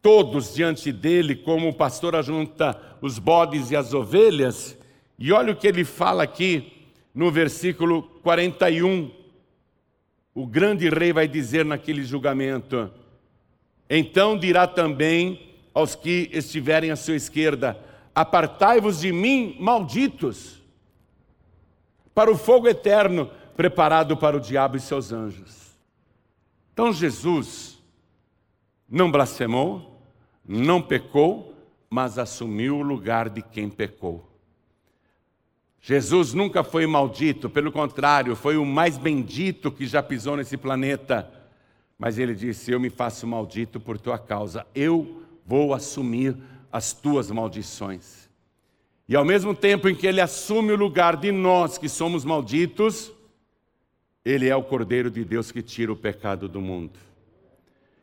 [0.00, 4.78] todos diante dele, como o pastor ajunta os bodes e as ovelhas.
[5.18, 6.72] E olha o que ele fala aqui
[7.14, 9.10] no versículo 41.
[10.34, 12.90] O grande rei vai dizer naquele julgamento:
[13.90, 17.78] Então dirá também aos que estiverem à sua esquerda:
[18.14, 20.62] Apartai-vos de mim, malditos,
[22.14, 25.76] para o fogo eterno preparado para o diabo e seus anjos.
[26.72, 27.82] Então Jesus
[28.88, 30.00] não blasfemou,
[30.46, 31.54] não pecou,
[31.90, 34.28] mas assumiu o lugar de quem pecou.
[35.80, 41.28] Jesus nunca foi maldito, pelo contrário, foi o mais bendito que já pisou nesse planeta.
[41.98, 46.36] Mas ele disse: Eu me faço maldito por tua causa, eu vou assumir
[46.70, 48.28] as tuas maldições.
[49.08, 53.10] E ao mesmo tempo em que ele assume o lugar de nós que somos malditos,
[54.22, 56.98] ele é o Cordeiro de Deus que tira o pecado do mundo.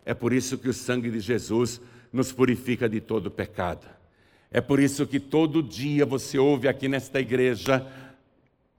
[0.03, 1.79] É por isso que o sangue de Jesus
[2.11, 3.85] nos purifica de todo pecado.
[4.49, 7.85] É por isso que todo dia você ouve aqui nesta igreja,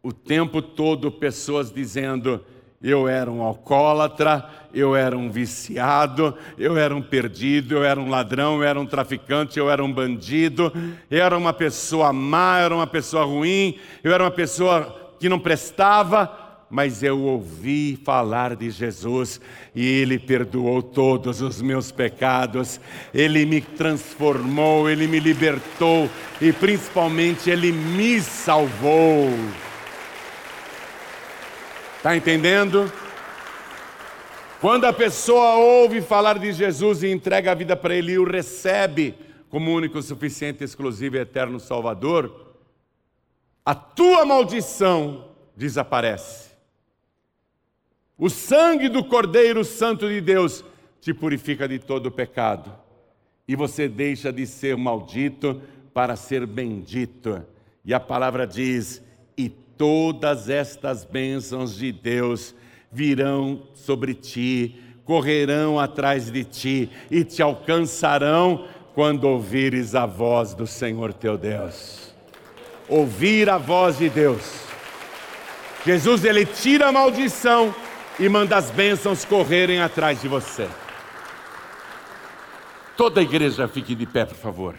[0.02, 2.44] o tempo todo, pessoas dizendo:
[2.82, 8.08] eu era um alcoólatra, eu era um viciado, eu era um perdido, eu era um
[8.08, 10.72] ladrão, eu era um traficante, eu era um bandido,
[11.10, 15.28] eu era uma pessoa má, eu era uma pessoa ruim, eu era uma pessoa que
[15.28, 19.40] não prestava mas eu ouvi falar de Jesus
[19.74, 22.80] e Ele perdoou todos os meus pecados,
[23.14, 26.10] Ele me transformou, Ele me libertou
[26.40, 29.30] e principalmente Ele me salvou.
[32.06, 32.88] Está entendendo?
[34.60, 38.24] Quando a pessoa ouve falar de Jesus e entrega a vida para Ele e o
[38.24, 39.16] recebe
[39.50, 42.54] como único, suficiente, exclusivo e eterno Salvador,
[43.64, 46.50] a tua maldição desaparece
[48.16, 50.64] o sangue do Cordeiro Santo de Deus
[51.00, 52.72] te purifica de todo pecado.
[53.48, 55.60] E você deixa de ser maldito
[55.92, 57.44] para ser bendito.
[57.84, 59.02] E a palavra diz:
[59.76, 62.54] todas estas bênçãos de Deus
[62.90, 70.66] virão sobre ti, correrão atrás de ti e te alcançarão quando ouvires a voz do
[70.66, 72.14] Senhor teu Deus.
[72.88, 74.66] Ouvir a voz de Deus.
[75.84, 77.74] Jesus ele tira a maldição
[78.18, 80.68] e manda as bênçãos correrem atrás de você.
[82.96, 84.74] Toda a igreja fique de pé, por favor.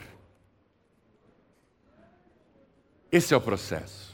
[3.12, 4.07] Esse é o processo.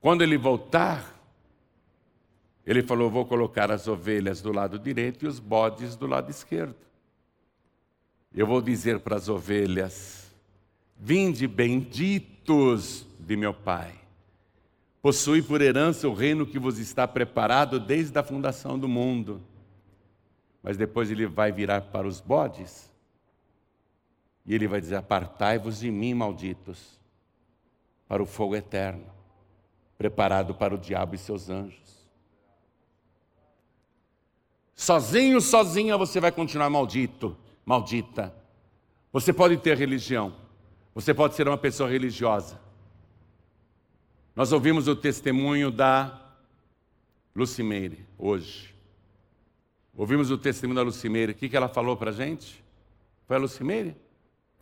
[0.00, 1.14] Quando ele voltar,
[2.66, 6.76] ele falou: Vou colocar as ovelhas do lado direito e os bodes do lado esquerdo.
[8.34, 10.34] Eu vou dizer para as ovelhas:
[10.96, 14.00] Vinde benditos de meu Pai
[15.02, 19.40] Possui por herança o reino que vos está preparado desde a fundação do mundo.
[20.62, 22.90] Mas depois ele vai virar para os bodes
[24.44, 27.00] e ele vai dizer: Apartai-vos de mim, malditos,
[28.06, 29.06] para o fogo eterno,
[30.00, 32.08] preparado para o diabo e seus anjos.
[34.74, 37.36] Sozinho, sozinha você vai continuar maldito,
[37.66, 38.34] maldita.
[39.12, 40.34] Você pode ter religião,
[40.94, 42.58] você pode ser uma pessoa religiosa,
[44.34, 46.34] nós ouvimos o testemunho da
[47.36, 48.74] Lucimeire hoje.
[49.94, 51.32] Ouvimos o testemunho da Lucimeire.
[51.32, 52.64] O que ela falou para a gente?
[53.26, 53.94] Foi a Lucimeire?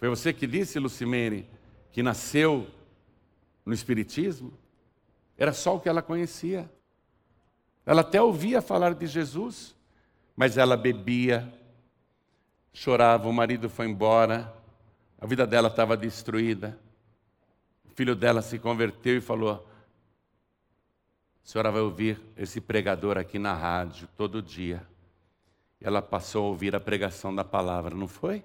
[0.00, 1.48] Foi você que disse, Lucimeire,
[1.92, 2.66] que nasceu
[3.64, 4.52] no Espiritismo?
[5.38, 6.68] Era só o que ela conhecia.
[7.86, 9.74] Ela até ouvia falar de Jesus,
[10.36, 11.50] mas ela bebia,
[12.72, 14.52] chorava, o marido foi embora,
[15.20, 16.78] a vida dela estava destruída.
[17.86, 19.66] O filho dela se converteu e falou:
[21.48, 24.86] a senhora vai ouvir esse pregador aqui na rádio todo dia.
[25.80, 28.44] Ela passou a ouvir a pregação da palavra, não foi?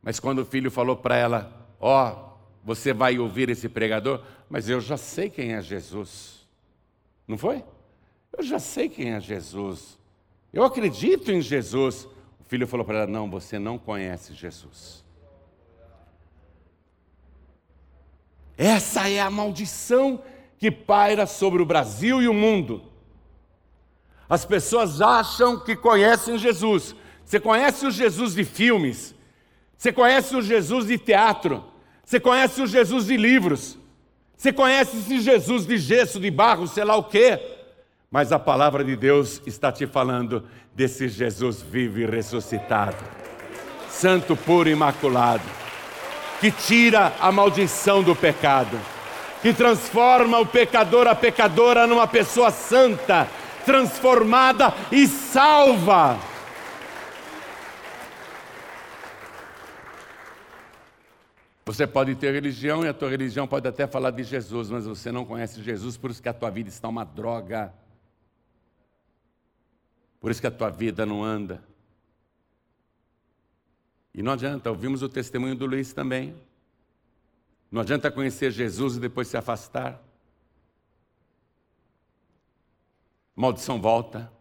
[0.00, 2.27] Mas quando o filho falou para ela: Ó, oh,
[2.68, 6.46] você vai ouvir esse pregador, mas eu já sei quem é Jesus.
[7.26, 7.64] Não foi?
[8.30, 9.98] Eu já sei quem é Jesus.
[10.52, 12.04] Eu acredito em Jesus.
[12.38, 15.02] O filho falou para ela: Não, você não conhece Jesus.
[18.54, 20.22] Essa é a maldição
[20.58, 22.82] que paira sobre o Brasil e o mundo.
[24.28, 26.94] As pessoas acham que conhecem Jesus.
[27.24, 29.14] Você conhece o Jesus de filmes,
[29.74, 31.64] você conhece o Jesus de teatro,
[32.08, 33.76] você conhece o Jesus de livros,
[34.34, 37.38] você conhece esse Jesus de gesso, de barro, sei lá o quê.
[38.10, 40.42] Mas a palavra de Deus está te falando
[40.74, 42.96] desse Jesus vivo e ressuscitado,
[43.90, 45.44] santo, puro e imaculado,
[46.40, 48.80] que tira a maldição do pecado,
[49.42, 53.28] que transforma o pecador, a pecadora, numa pessoa santa,
[53.66, 56.18] transformada e salva.
[61.68, 65.12] Você pode ter religião e a tua religião pode até falar de Jesus, mas você
[65.12, 67.74] não conhece Jesus, por isso que a tua vida está uma droga.
[70.18, 71.62] Por isso que a tua vida não anda.
[74.14, 76.34] E não adianta, ouvimos o testemunho do Luiz também.
[77.70, 80.02] Não adianta conhecer Jesus e depois se afastar.
[83.36, 84.32] Maldição volta.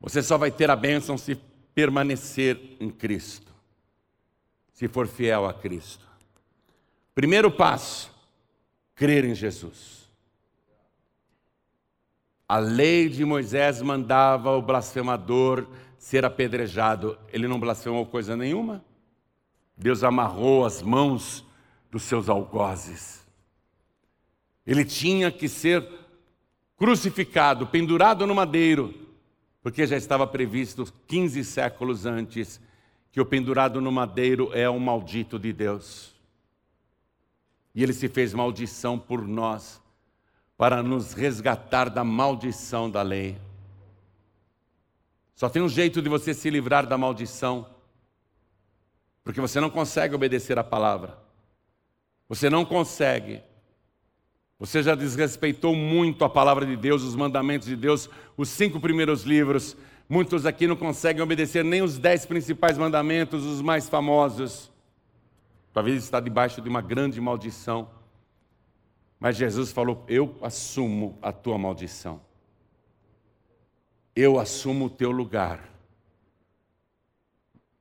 [0.00, 1.36] Você só vai ter a bênção se
[1.72, 3.53] permanecer em Cristo
[4.74, 6.04] se for fiel a Cristo.
[7.14, 8.12] Primeiro passo:
[8.94, 10.04] crer em Jesus.
[12.46, 15.66] A lei de Moisés mandava o blasfemador
[15.96, 17.16] ser apedrejado.
[17.32, 18.84] Ele não blasfemou coisa nenhuma.
[19.76, 21.44] Deus amarrou as mãos
[21.90, 23.24] dos seus algozes.
[24.66, 25.86] Ele tinha que ser
[26.76, 28.92] crucificado, pendurado no madeiro,
[29.62, 32.60] porque já estava previsto 15 séculos antes
[33.14, 36.12] que o pendurado no madeiro é um maldito de Deus.
[37.72, 39.80] E ele se fez maldição por nós,
[40.56, 43.38] para nos resgatar da maldição da lei.
[45.36, 47.70] Só tem um jeito de você se livrar da maldição,
[49.22, 51.16] porque você não consegue obedecer a palavra.
[52.28, 53.40] Você não consegue.
[54.58, 59.22] Você já desrespeitou muito a palavra de Deus, os mandamentos de Deus, os cinco primeiros
[59.22, 59.76] livros.
[60.08, 64.70] Muitos aqui não conseguem obedecer nem os dez principais mandamentos, os mais famosos.
[65.72, 67.88] Talvez está debaixo de uma grande maldição.
[69.18, 72.20] Mas Jesus falou: Eu assumo a tua maldição.
[74.14, 75.68] Eu assumo o teu lugar.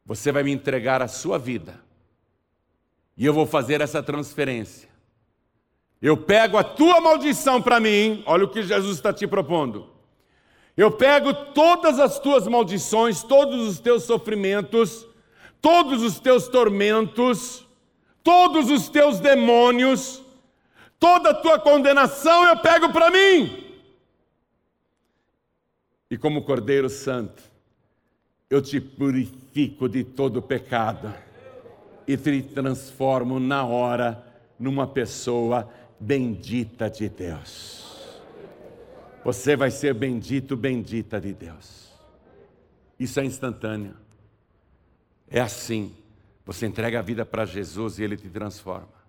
[0.05, 1.80] Você vai me entregar a sua vida.
[3.15, 4.89] E eu vou fazer essa transferência.
[6.01, 9.93] Eu pego a tua maldição para mim, olha o que Jesus está te propondo.
[10.76, 15.05] Eu pego todas as tuas maldições, todos os teus sofrimentos,
[15.61, 17.65] todos os teus tormentos,
[18.24, 20.24] todos os teus demônios,
[20.99, 23.63] toda a tua condenação eu pego para mim.
[26.09, 27.43] E como Cordeiro Santo,
[28.49, 31.13] eu te purifico de todo pecado
[32.07, 34.24] e te transformo na hora
[34.59, 35.69] numa pessoa
[35.99, 37.93] bendita de Deus.
[39.24, 41.91] Você vai ser bendito, bendita de Deus.
[42.99, 43.95] Isso é instantâneo.
[45.28, 45.95] É assim.
[46.45, 49.03] Você entrega a vida para Jesus e Ele te transforma.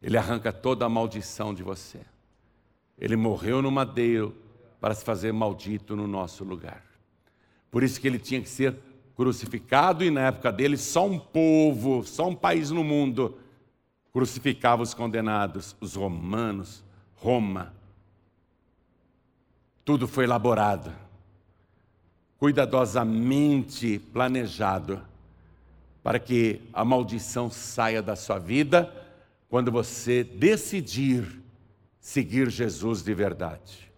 [0.00, 2.00] Ele arranca toda a maldição de você.
[2.98, 4.36] Ele morreu no madeiro
[4.80, 6.84] para se fazer maldito no nosso lugar.
[7.70, 8.76] Por isso que ele tinha que ser
[9.16, 13.38] crucificado, e na época dele, só um povo, só um país no mundo
[14.12, 17.72] crucificava os condenados, os romanos, Roma.
[19.84, 20.90] Tudo foi elaborado,
[22.38, 25.02] cuidadosamente planejado,
[26.02, 28.92] para que a maldição saia da sua vida
[29.48, 31.42] quando você decidir
[32.00, 33.92] seguir Jesus de verdade.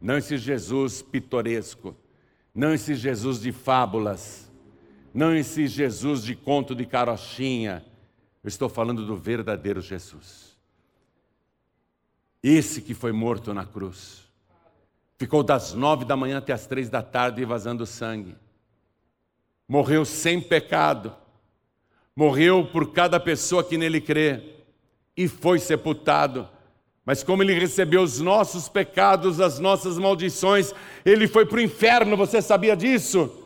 [0.00, 1.94] Não esse Jesus pitoresco,
[2.54, 4.50] não esse Jesus de fábulas,
[5.12, 7.84] não esse Jesus de conto de carochinha.
[8.42, 10.56] Eu estou falando do verdadeiro Jesus.
[12.42, 14.27] Esse que foi morto na cruz
[15.18, 18.36] Ficou das nove da manhã até as três da tarde vazando sangue.
[19.68, 21.12] Morreu sem pecado.
[22.14, 24.40] Morreu por cada pessoa que nele crê.
[25.16, 26.48] E foi sepultado.
[27.04, 30.72] Mas como ele recebeu os nossos pecados, as nossas maldições,
[31.04, 32.16] ele foi para o inferno.
[32.16, 33.44] Você sabia disso?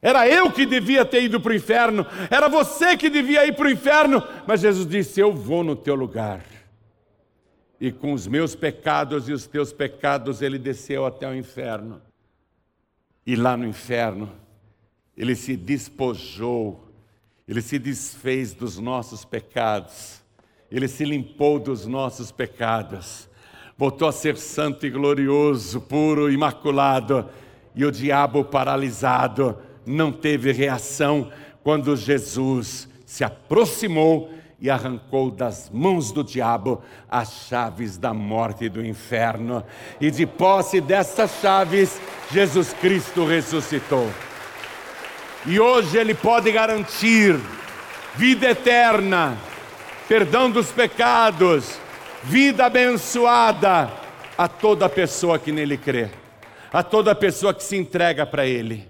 [0.00, 2.06] Era eu que devia ter ido para o inferno.
[2.30, 4.22] Era você que devia ir para o inferno.
[4.46, 6.42] Mas Jesus disse: Eu vou no teu lugar
[7.80, 12.00] e com os meus pecados e os teus pecados ele desceu até o inferno.
[13.26, 14.30] E lá no inferno,
[15.16, 16.84] ele se despojou
[17.46, 20.22] Ele se desfez dos nossos pecados,
[20.70, 23.28] ele se limpou dos nossos pecados,
[23.76, 27.28] voltou a ser santo e glorioso, puro, imaculado,
[27.74, 31.30] e o diabo paralisado não teve reação
[31.62, 34.32] quando Jesus se aproximou
[34.64, 39.62] e arrancou das mãos do diabo as chaves da morte e do inferno.
[40.00, 42.00] E de posse destas chaves,
[42.32, 44.10] Jesus Cristo ressuscitou.
[45.44, 47.38] E hoje Ele pode garantir
[48.14, 49.36] vida eterna,
[50.08, 51.78] perdão dos pecados,
[52.22, 53.92] vida abençoada
[54.38, 56.08] a toda pessoa que nele crê,
[56.72, 58.88] a toda pessoa que se entrega para Ele.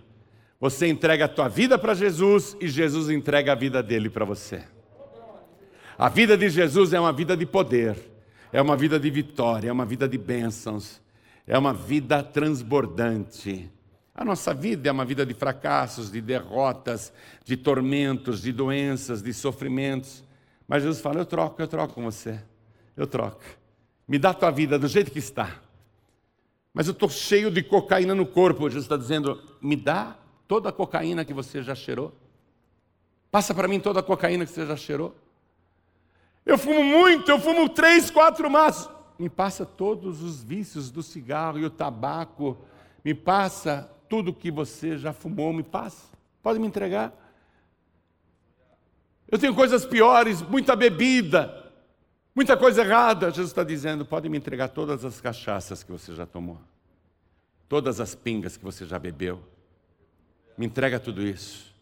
[0.61, 4.73] Você entrega a tua vida para Jesus e Jesus entrega a vida dele para você.
[5.97, 7.97] A vida de Jesus é uma vida de poder,
[8.53, 11.01] é uma vida de vitória, é uma vida de bênçãos,
[11.47, 13.71] é uma vida transbordante.
[14.15, 17.13] A nossa vida é uma vida de fracassos, de derrotas,
[17.45, 20.23] de tormentos, de doenças, de sofrimentos.
[20.67, 22.41] Mas Jesus fala: Eu troco, eu troco com você.
[22.97, 23.43] Eu troco.
[24.07, 25.61] Me dá a tua vida do jeito que está.
[26.73, 28.69] Mas eu estou cheio de cocaína no corpo.
[28.69, 30.17] Jesus está dizendo: Me dá
[30.47, 32.13] toda a cocaína que você já cheirou.
[33.31, 35.24] Passa para mim toda a cocaína que você já cheirou.
[36.45, 38.91] Eu fumo muito, eu fumo três, quatro maços.
[39.19, 42.59] Me passa todos os vícios do cigarro e o tabaco.
[43.05, 46.09] Me passa tudo que você já fumou, me passa.
[46.43, 47.13] Pode me entregar.
[49.31, 51.73] Eu tenho coisas piores, muita bebida,
[52.35, 53.31] muita coisa errada.
[53.31, 56.61] Jesus está dizendo: pode me entregar todas as cachaças que você já tomou,
[57.69, 59.43] todas as pingas que você já bebeu.
[60.59, 61.75] Me entrega tudo isso.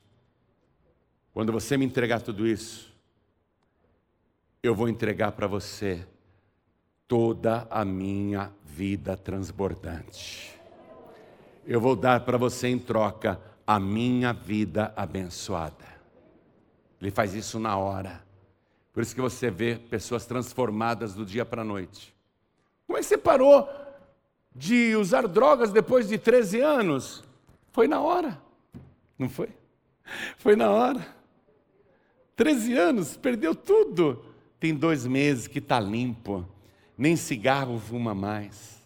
[1.34, 2.91] Quando você me entregar tudo isso,
[4.62, 6.06] eu vou entregar para você
[7.08, 10.56] toda a minha vida transbordante.
[11.66, 15.84] Eu vou dar para você em troca a minha vida abençoada.
[17.00, 18.22] Ele faz isso na hora.
[18.92, 22.14] Por isso que você vê pessoas transformadas do dia para a noite.
[22.86, 23.68] Como é que você parou
[24.54, 27.24] de usar drogas depois de 13 anos?
[27.72, 28.40] Foi na hora.
[29.18, 29.48] Não foi?
[30.36, 31.04] Foi na hora.
[32.36, 34.31] 13 anos, perdeu tudo
[34.62, 36.48] tem dois meses que está limpo,
[36.96, 38.80] nem cigarro fuma mais.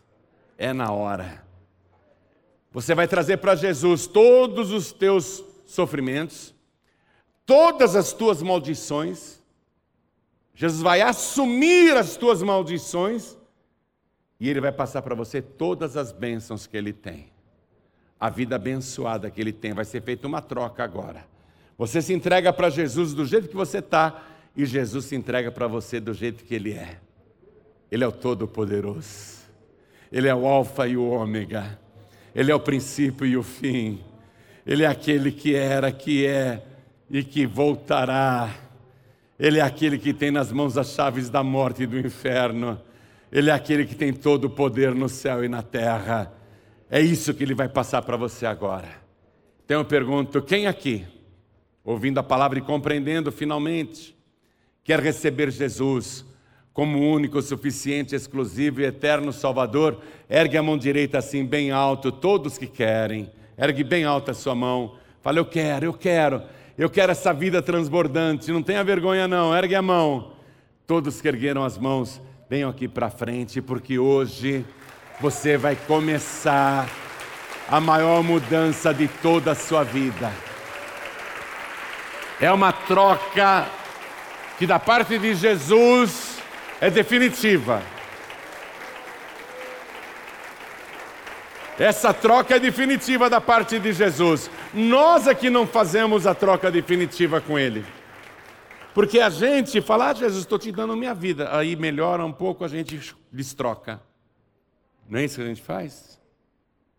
[0.57, 1.45] É na hora.
[2.73, 6.55] Você vai trazer para Jesus todos os teus sofrimentos,
[7.45, 9.43] todas as tuas maldições.
[10.55, 13.37] Jesus vai assumir as tuas maldições
[14.41, 17.31] e ele vai passar para você todas as bênçãos que ele tem.
[18.19, 19.75] A vida abençoada que ele tem.
[19.75, 21.27] Vai ser feita uma troca agora.
[21.77, 25.67] Você se entrega para Jesus do jeito que você está e Jesus se entrega para
[25.67, 26.99] você do jeito que Ele é.
[27.91, 29.37] Ele é o Todo-Poderoso.
[30.11, 31.79] Ele é o Alfa e o Ômega.
[32.35, 34.01] Ele é o princípio e o fim.
[34.65, 36.63] Ele é aquele que era, que é
[37.11, 38.55] e que voltará.
[39.39, 42.81] Ele é aquele que tem nas mãos as chaves da morte e do inferno.
[43.31, 46.33] Ele é aquele que tem todo o poder no céu e na terra.
[46.91, 48.89] É isso que ele vai passar para você agora.
[49.65, 51.05] Então eu pergunto: quem aqui,
[51.85, 54.16] ouvindo a palavra e compreendendo finalmente,
[54.87, 56.25] quer receber Jesus
[56.73, 59.99] como único, suficiente, exclusivo e eterno Salvador,
[60.31, 63.29] ergue a mão direita assim, bem alto, todos que querem,
[63.59, 66.43] ergue bem alta a sua mão, fala: Eu quero, eu quero,
[66.79, 70.35] eu quero essa vida transbordante, não tenha vergonha, não, ergue a mão.
[70.87, 74.65] Todos que ergueram as mãos, venham aqui para frente, porque hoje
[75.21, 76.89] você vai começar
[77.69, 80.31] a maior mudança de toda a sua vida.
[82.41, 83.67] É uma troca
[84.59, 86.39] que da parte de Jesus
[86.81, 87.83] é definitiva.
[91.79, 94.51] Essa troca é definitiva da parte de Jesus.
[94.73, 97.85] Nós é que não fazemos a troca definitiva com Ele.
[98.95, 101.55] Porque a gente fala, ah, Jesus, estou te dando minha vida.
[101.55, 104.01] Aí melhora um pouco, a gente destroca.
[105.07, 106.19] Não é isso que a gente faz?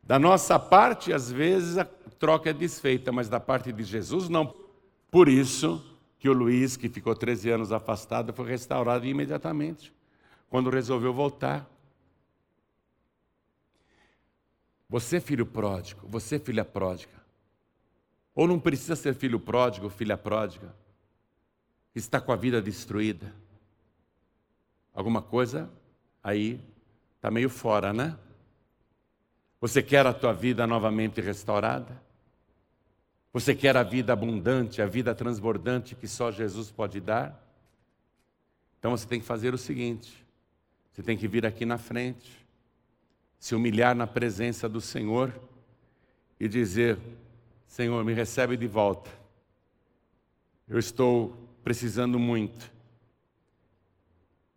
[0.03, 1.85] Da nossa parte, às vezes, a
[2.19, 4.53] troca é desfeita, mas da parte de Jesus, não.
[5.09, 5.83] Por isso,
[6.19, 9.93] que o Luiz, que ficou 13 anos afastado, foi restaurado imediatamente,
[10.49, 11.69] quando resolveu voltar.
[14.89, 17.17] Você, filho pródigo, você, filha pródiga,
[18.33, 20.73] ou não precisa ser filho pródigo, filha pródiga,
[21.93, 23.33] está com a vida destruída.
[24.93, 25.69] Alguma coisa
[26.23, 26.61] aí
[27.15, 28.17] está meio fora, né?
[29.59, 32.06] Você quer a tua vida novamente restaurada?
[33.39, 37.39] Você quer a vida abundante, a vida transbordante que só Jesus pode dar?
[38.79, 40.25] Então você tem que fazer o seguinte:
[40.91, 42.43] você tem que vir aqui na frente,
[43.37, 45.39] se humilhar na presença do Senhor
[46.39, 46.97] e dizer:
[47.67, 49.11] Senhor, me recebe de volta.
[50.67, 52.71] Eu estou precisando muito.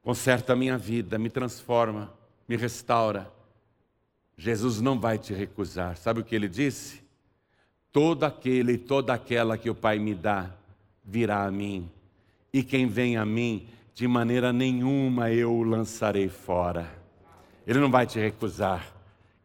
[0.00, 2.14] Conserta a minha vida, me transforma,
[2.48, 3.30] me restaura.
[4.38, 5.98] Jesus não vai te recusar.
[5.98, 7.09] Sabe o que ele disse?
[7.92, 10.50] Todo aquele e toda aquela que o Pai me dá
[11.04, 11.90] virá a mim,
[12.52, 16.88] e quem vem a mim, de maneira nenhuma eu o lançarei fora.
[17.66, 18.86] Ele não vai te recusar.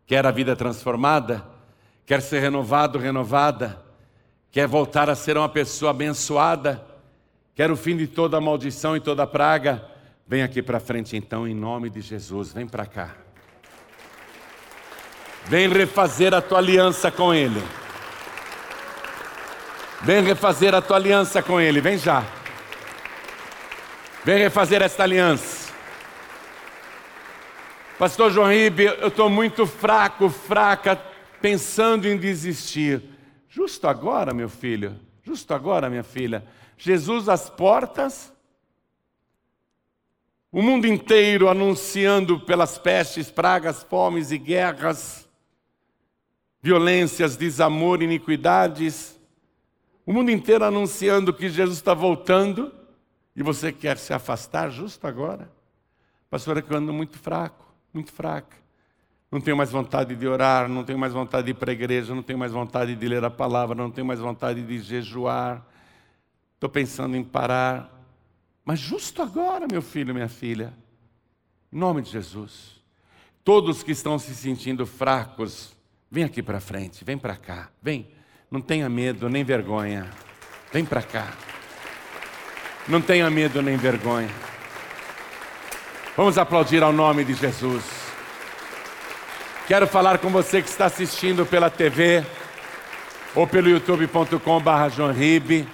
[0.05, 1.45] Quer a vida transformada?
[2.05, 3.83] Quer ser renovado, renovada?
[4.51, 6.85] Quer voltar a ser uma pessoa abençoada?
[7.55, 9.83] Quer o fim de toda maldição e toda praga?
[10.27, 12.53] Vem aqui para frente então, em nome de Jesus.
[12.53, 13.15] Vem para cá.
[15.45, 17.61] Vem refazer a tua aliança com Ele.
[20.01, 21.81] Vem refazer a tua aliança com Ele.
[21.81, 22.23] Vem já.
[24.23, 25.73] Vem refazer esta aliança.
[27.97, 30.95] Pastor João Ribe, eu estou muito fraco, fraca,
[31.41, 33.01] pensando em desistir.
[33.47, 36.43] Justo agora, meu filho, justo agora, minha filha,
[36.77, 38.33] Jesus às portas,
[40.51, 45.25] o mundo inteiro anunciando pelas pestes, pragas, fomes e guerras,
[46.61, 49.14] violências, desamor, iniquidades,
[50.05, 52.71] o mundo inteiro anunciando que Jesus está voltando
[53.35, 55.51] e você quer se afastar justo agora.
[56.29, 58.55] Pastor, é que eu ando muito fraco, muito fraca.
[59.31, 62.13] Não tenho mais vontade de orar, não tenho mais vontade de ir para a igreja,
[62.13, 65.65] não tenho mais vontade de ler a palavra, não tenho mais vontade de jejuar.
[66.53, 67.91] Estou pensando em parar.
[68.63, 70.73] Mas justo agora, meu filho, minha filha,
[71.71, 72.81] em nome de Jesus,
[73.43, 75.75] todos que estão se sentindo fracos,
[76.15, 78.07] Vem aqui para frente, vem para cá, vem.
[78.49, 80.09] Não tenha medo nem vergonha.
[80.71, 81.33] Vem para cá.
[82.87, 84.29] Não tenha medo nem vergonha.
[86.15, 87.83] Vamos aplaudir ao nome de Jesus.
[89.67, 92.23] Quero falar com você que está assistindo pela TV
[93.33, 95.67] ou pelo youtube.com.br Ribe.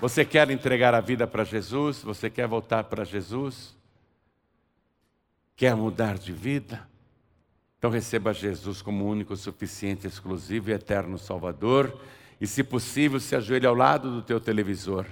[0.00, 2.02] Você quer entregar a vida para Jesus?
[2.02, 3.74] Você quer voltar para Jesus?
[5.56, 6.91] Quer mudar de vida?
[7.82, 11.92] Então receba Jesus como único, suficiente, exclusivo e eterno Salvador.
[12.40, 15.04] E, se possível, se ajoelhe ao lado do teu televisor.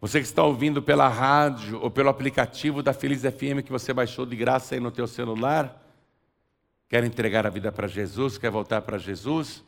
[0.00, 4.24] Você que está ouvindo pela rádio ou pelo aplicativo da Feliz FM que você baixou
[4.24, 5.86] de graça aí no teu celular,
[6.88, 9.62] quer entregar a vida para Jesus, quer voltar para Jesus,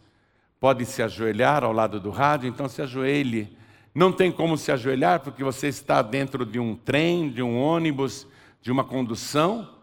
[0.58, 3.54] pode se ajoelhar ao lado do rádio, então se ajoelhe.
[3.94, 8.26] Não tem como se ajoelhar porque você está dentro de um trem, de um ônibus,
[8.62, 9.75] de uma condução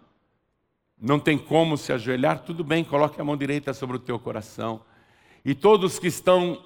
[1.04, 4.86] não tem como se ajoelhar, tudo bem, coloque a mão direita sobre o teu coração.
[5.44, 6.64] E todos que estão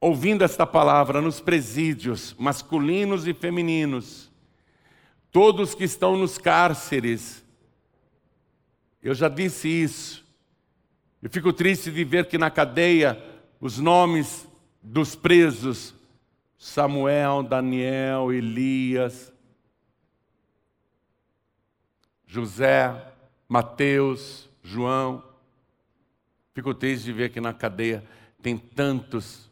[0.00, 4.32] ouvindo esta palavra nos presídios, masculinos e femininos,
[5.30, 7.44] todos que estão nos cárceres,
[9.00, 10.26] eu já disse isso.
[11.22, 13.22] Eu fico triste de ver que na cadeia
[13.60, 14.44] os nomes
[14.82, 15.94] dos presos,
[16.58, 19.32] Samuel, Daniel, Elias,
[22.26, 23.07] José,
[23.48, 25.24] Mateus, João.
[26.52, 28.04] Fico triste de ver que na cadeia
[28.42, 29.50] tem tantos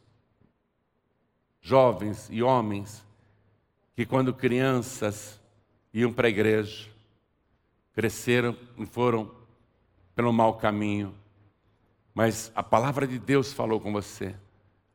[1.62, 3.04] jovens e homens
[3.94, 5.40] que, quando crianças,
[5.94, 6.90] iam para a igreja,
[7.94, 9.34] cresceram e foram
[10.14, 11.14] pelo mau caminho.
[12.12, 14.36] Mas a palavra de Deus falou com você.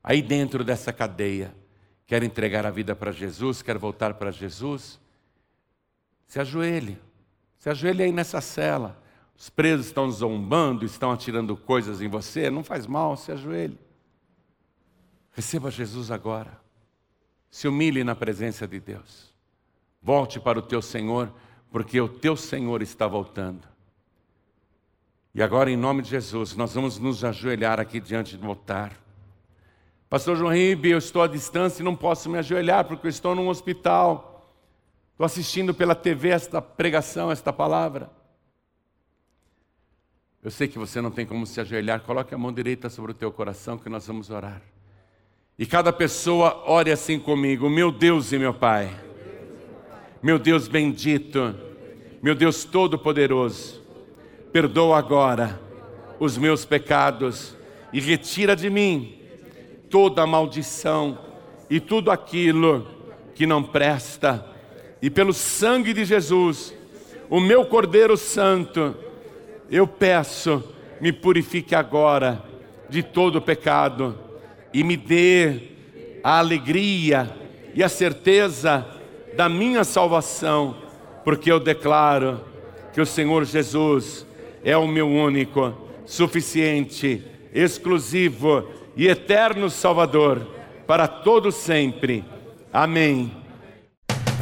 [0.04, 1.56] Aí dentro dessa cadeia,
[2.06, 4.99] quer entregar a vida para Jesus, quer voltar para Jesus,
[6.28, 6.99] se ajoelhe.
[7.62, 8.99] Se ajoelhe aí nessa cela.
[9.38, 12.49] Os presos estão zombando, estão atirando coisas em você.
[12.49, 13.78] Não faz mal, se ajoelhe.
[15.32, 16.59] Receba Jesus agora.
[17.51, 19.32] Se humilhe na presença de Deus.
[20.01, 21.32] Volte para o teu Senhor,
[21.70, 23.68] porque o teu Senhor está voltando.
[25.32, 28.91] E agora, em nome de Jesus, nós vamos nos ajoelhar aqui diante do altar.
[30.09, 33.36] Pastor João Ribe, eu estou à distância e não posso me ajoelhar porque eu estou
[33.36, 34.31] num hospital.
[35.22, 38.09] Estou assistindo pela TV esta pregação, esta palavra.
[40.43, 43.13] Eu sei que você não tem como se ajoelhar, coloque a mão direita sobre o
[43.13, 44.63] teu coração que nós vamos orar.
[45.59, 48.99] E cada pessoa ore assim comigo: Meu Deus e meu Pai,
[50.24, 51.53] meu Deus bendito,
[52.19, 53.80] meu Deus todo-poderoso,
[54.51, 55.61] perdoa agora
[56.19, 57.55] os meus pecados
[57.93, 59.19] e retira de mim
[59.88, 61.15] toda a maldição
[61.69, 62.88] e tudo aquilo
[63.36, 64.49] que não presta
[65.02, 66.74] e pelo sangue de Jesus,
[67.30, 68.95] o meu Cordeiro Santo,
[69.70, 70.64] eu peço,
[70.99, 72.43] me purifique agora
[72.89, 74.18] de todo pecado
[74.74, 75.70] e me dê
[76.24, 77.30] a alegria
[77.74, 78.86] e a certeza
[79.36, 80.76] da minha salvação,
[81.24, 82.41] porque eu declaro
[82.93, 84.26] que o Senhor Jesus
[84.64, 85.74] é o meu único,
[86.06, 87.24] suficiente,
[87.54, 90.45] exclusivo e eterno Salvador
[90.86, 92.24] para todo sempre
[92.74, 93.41] Amém.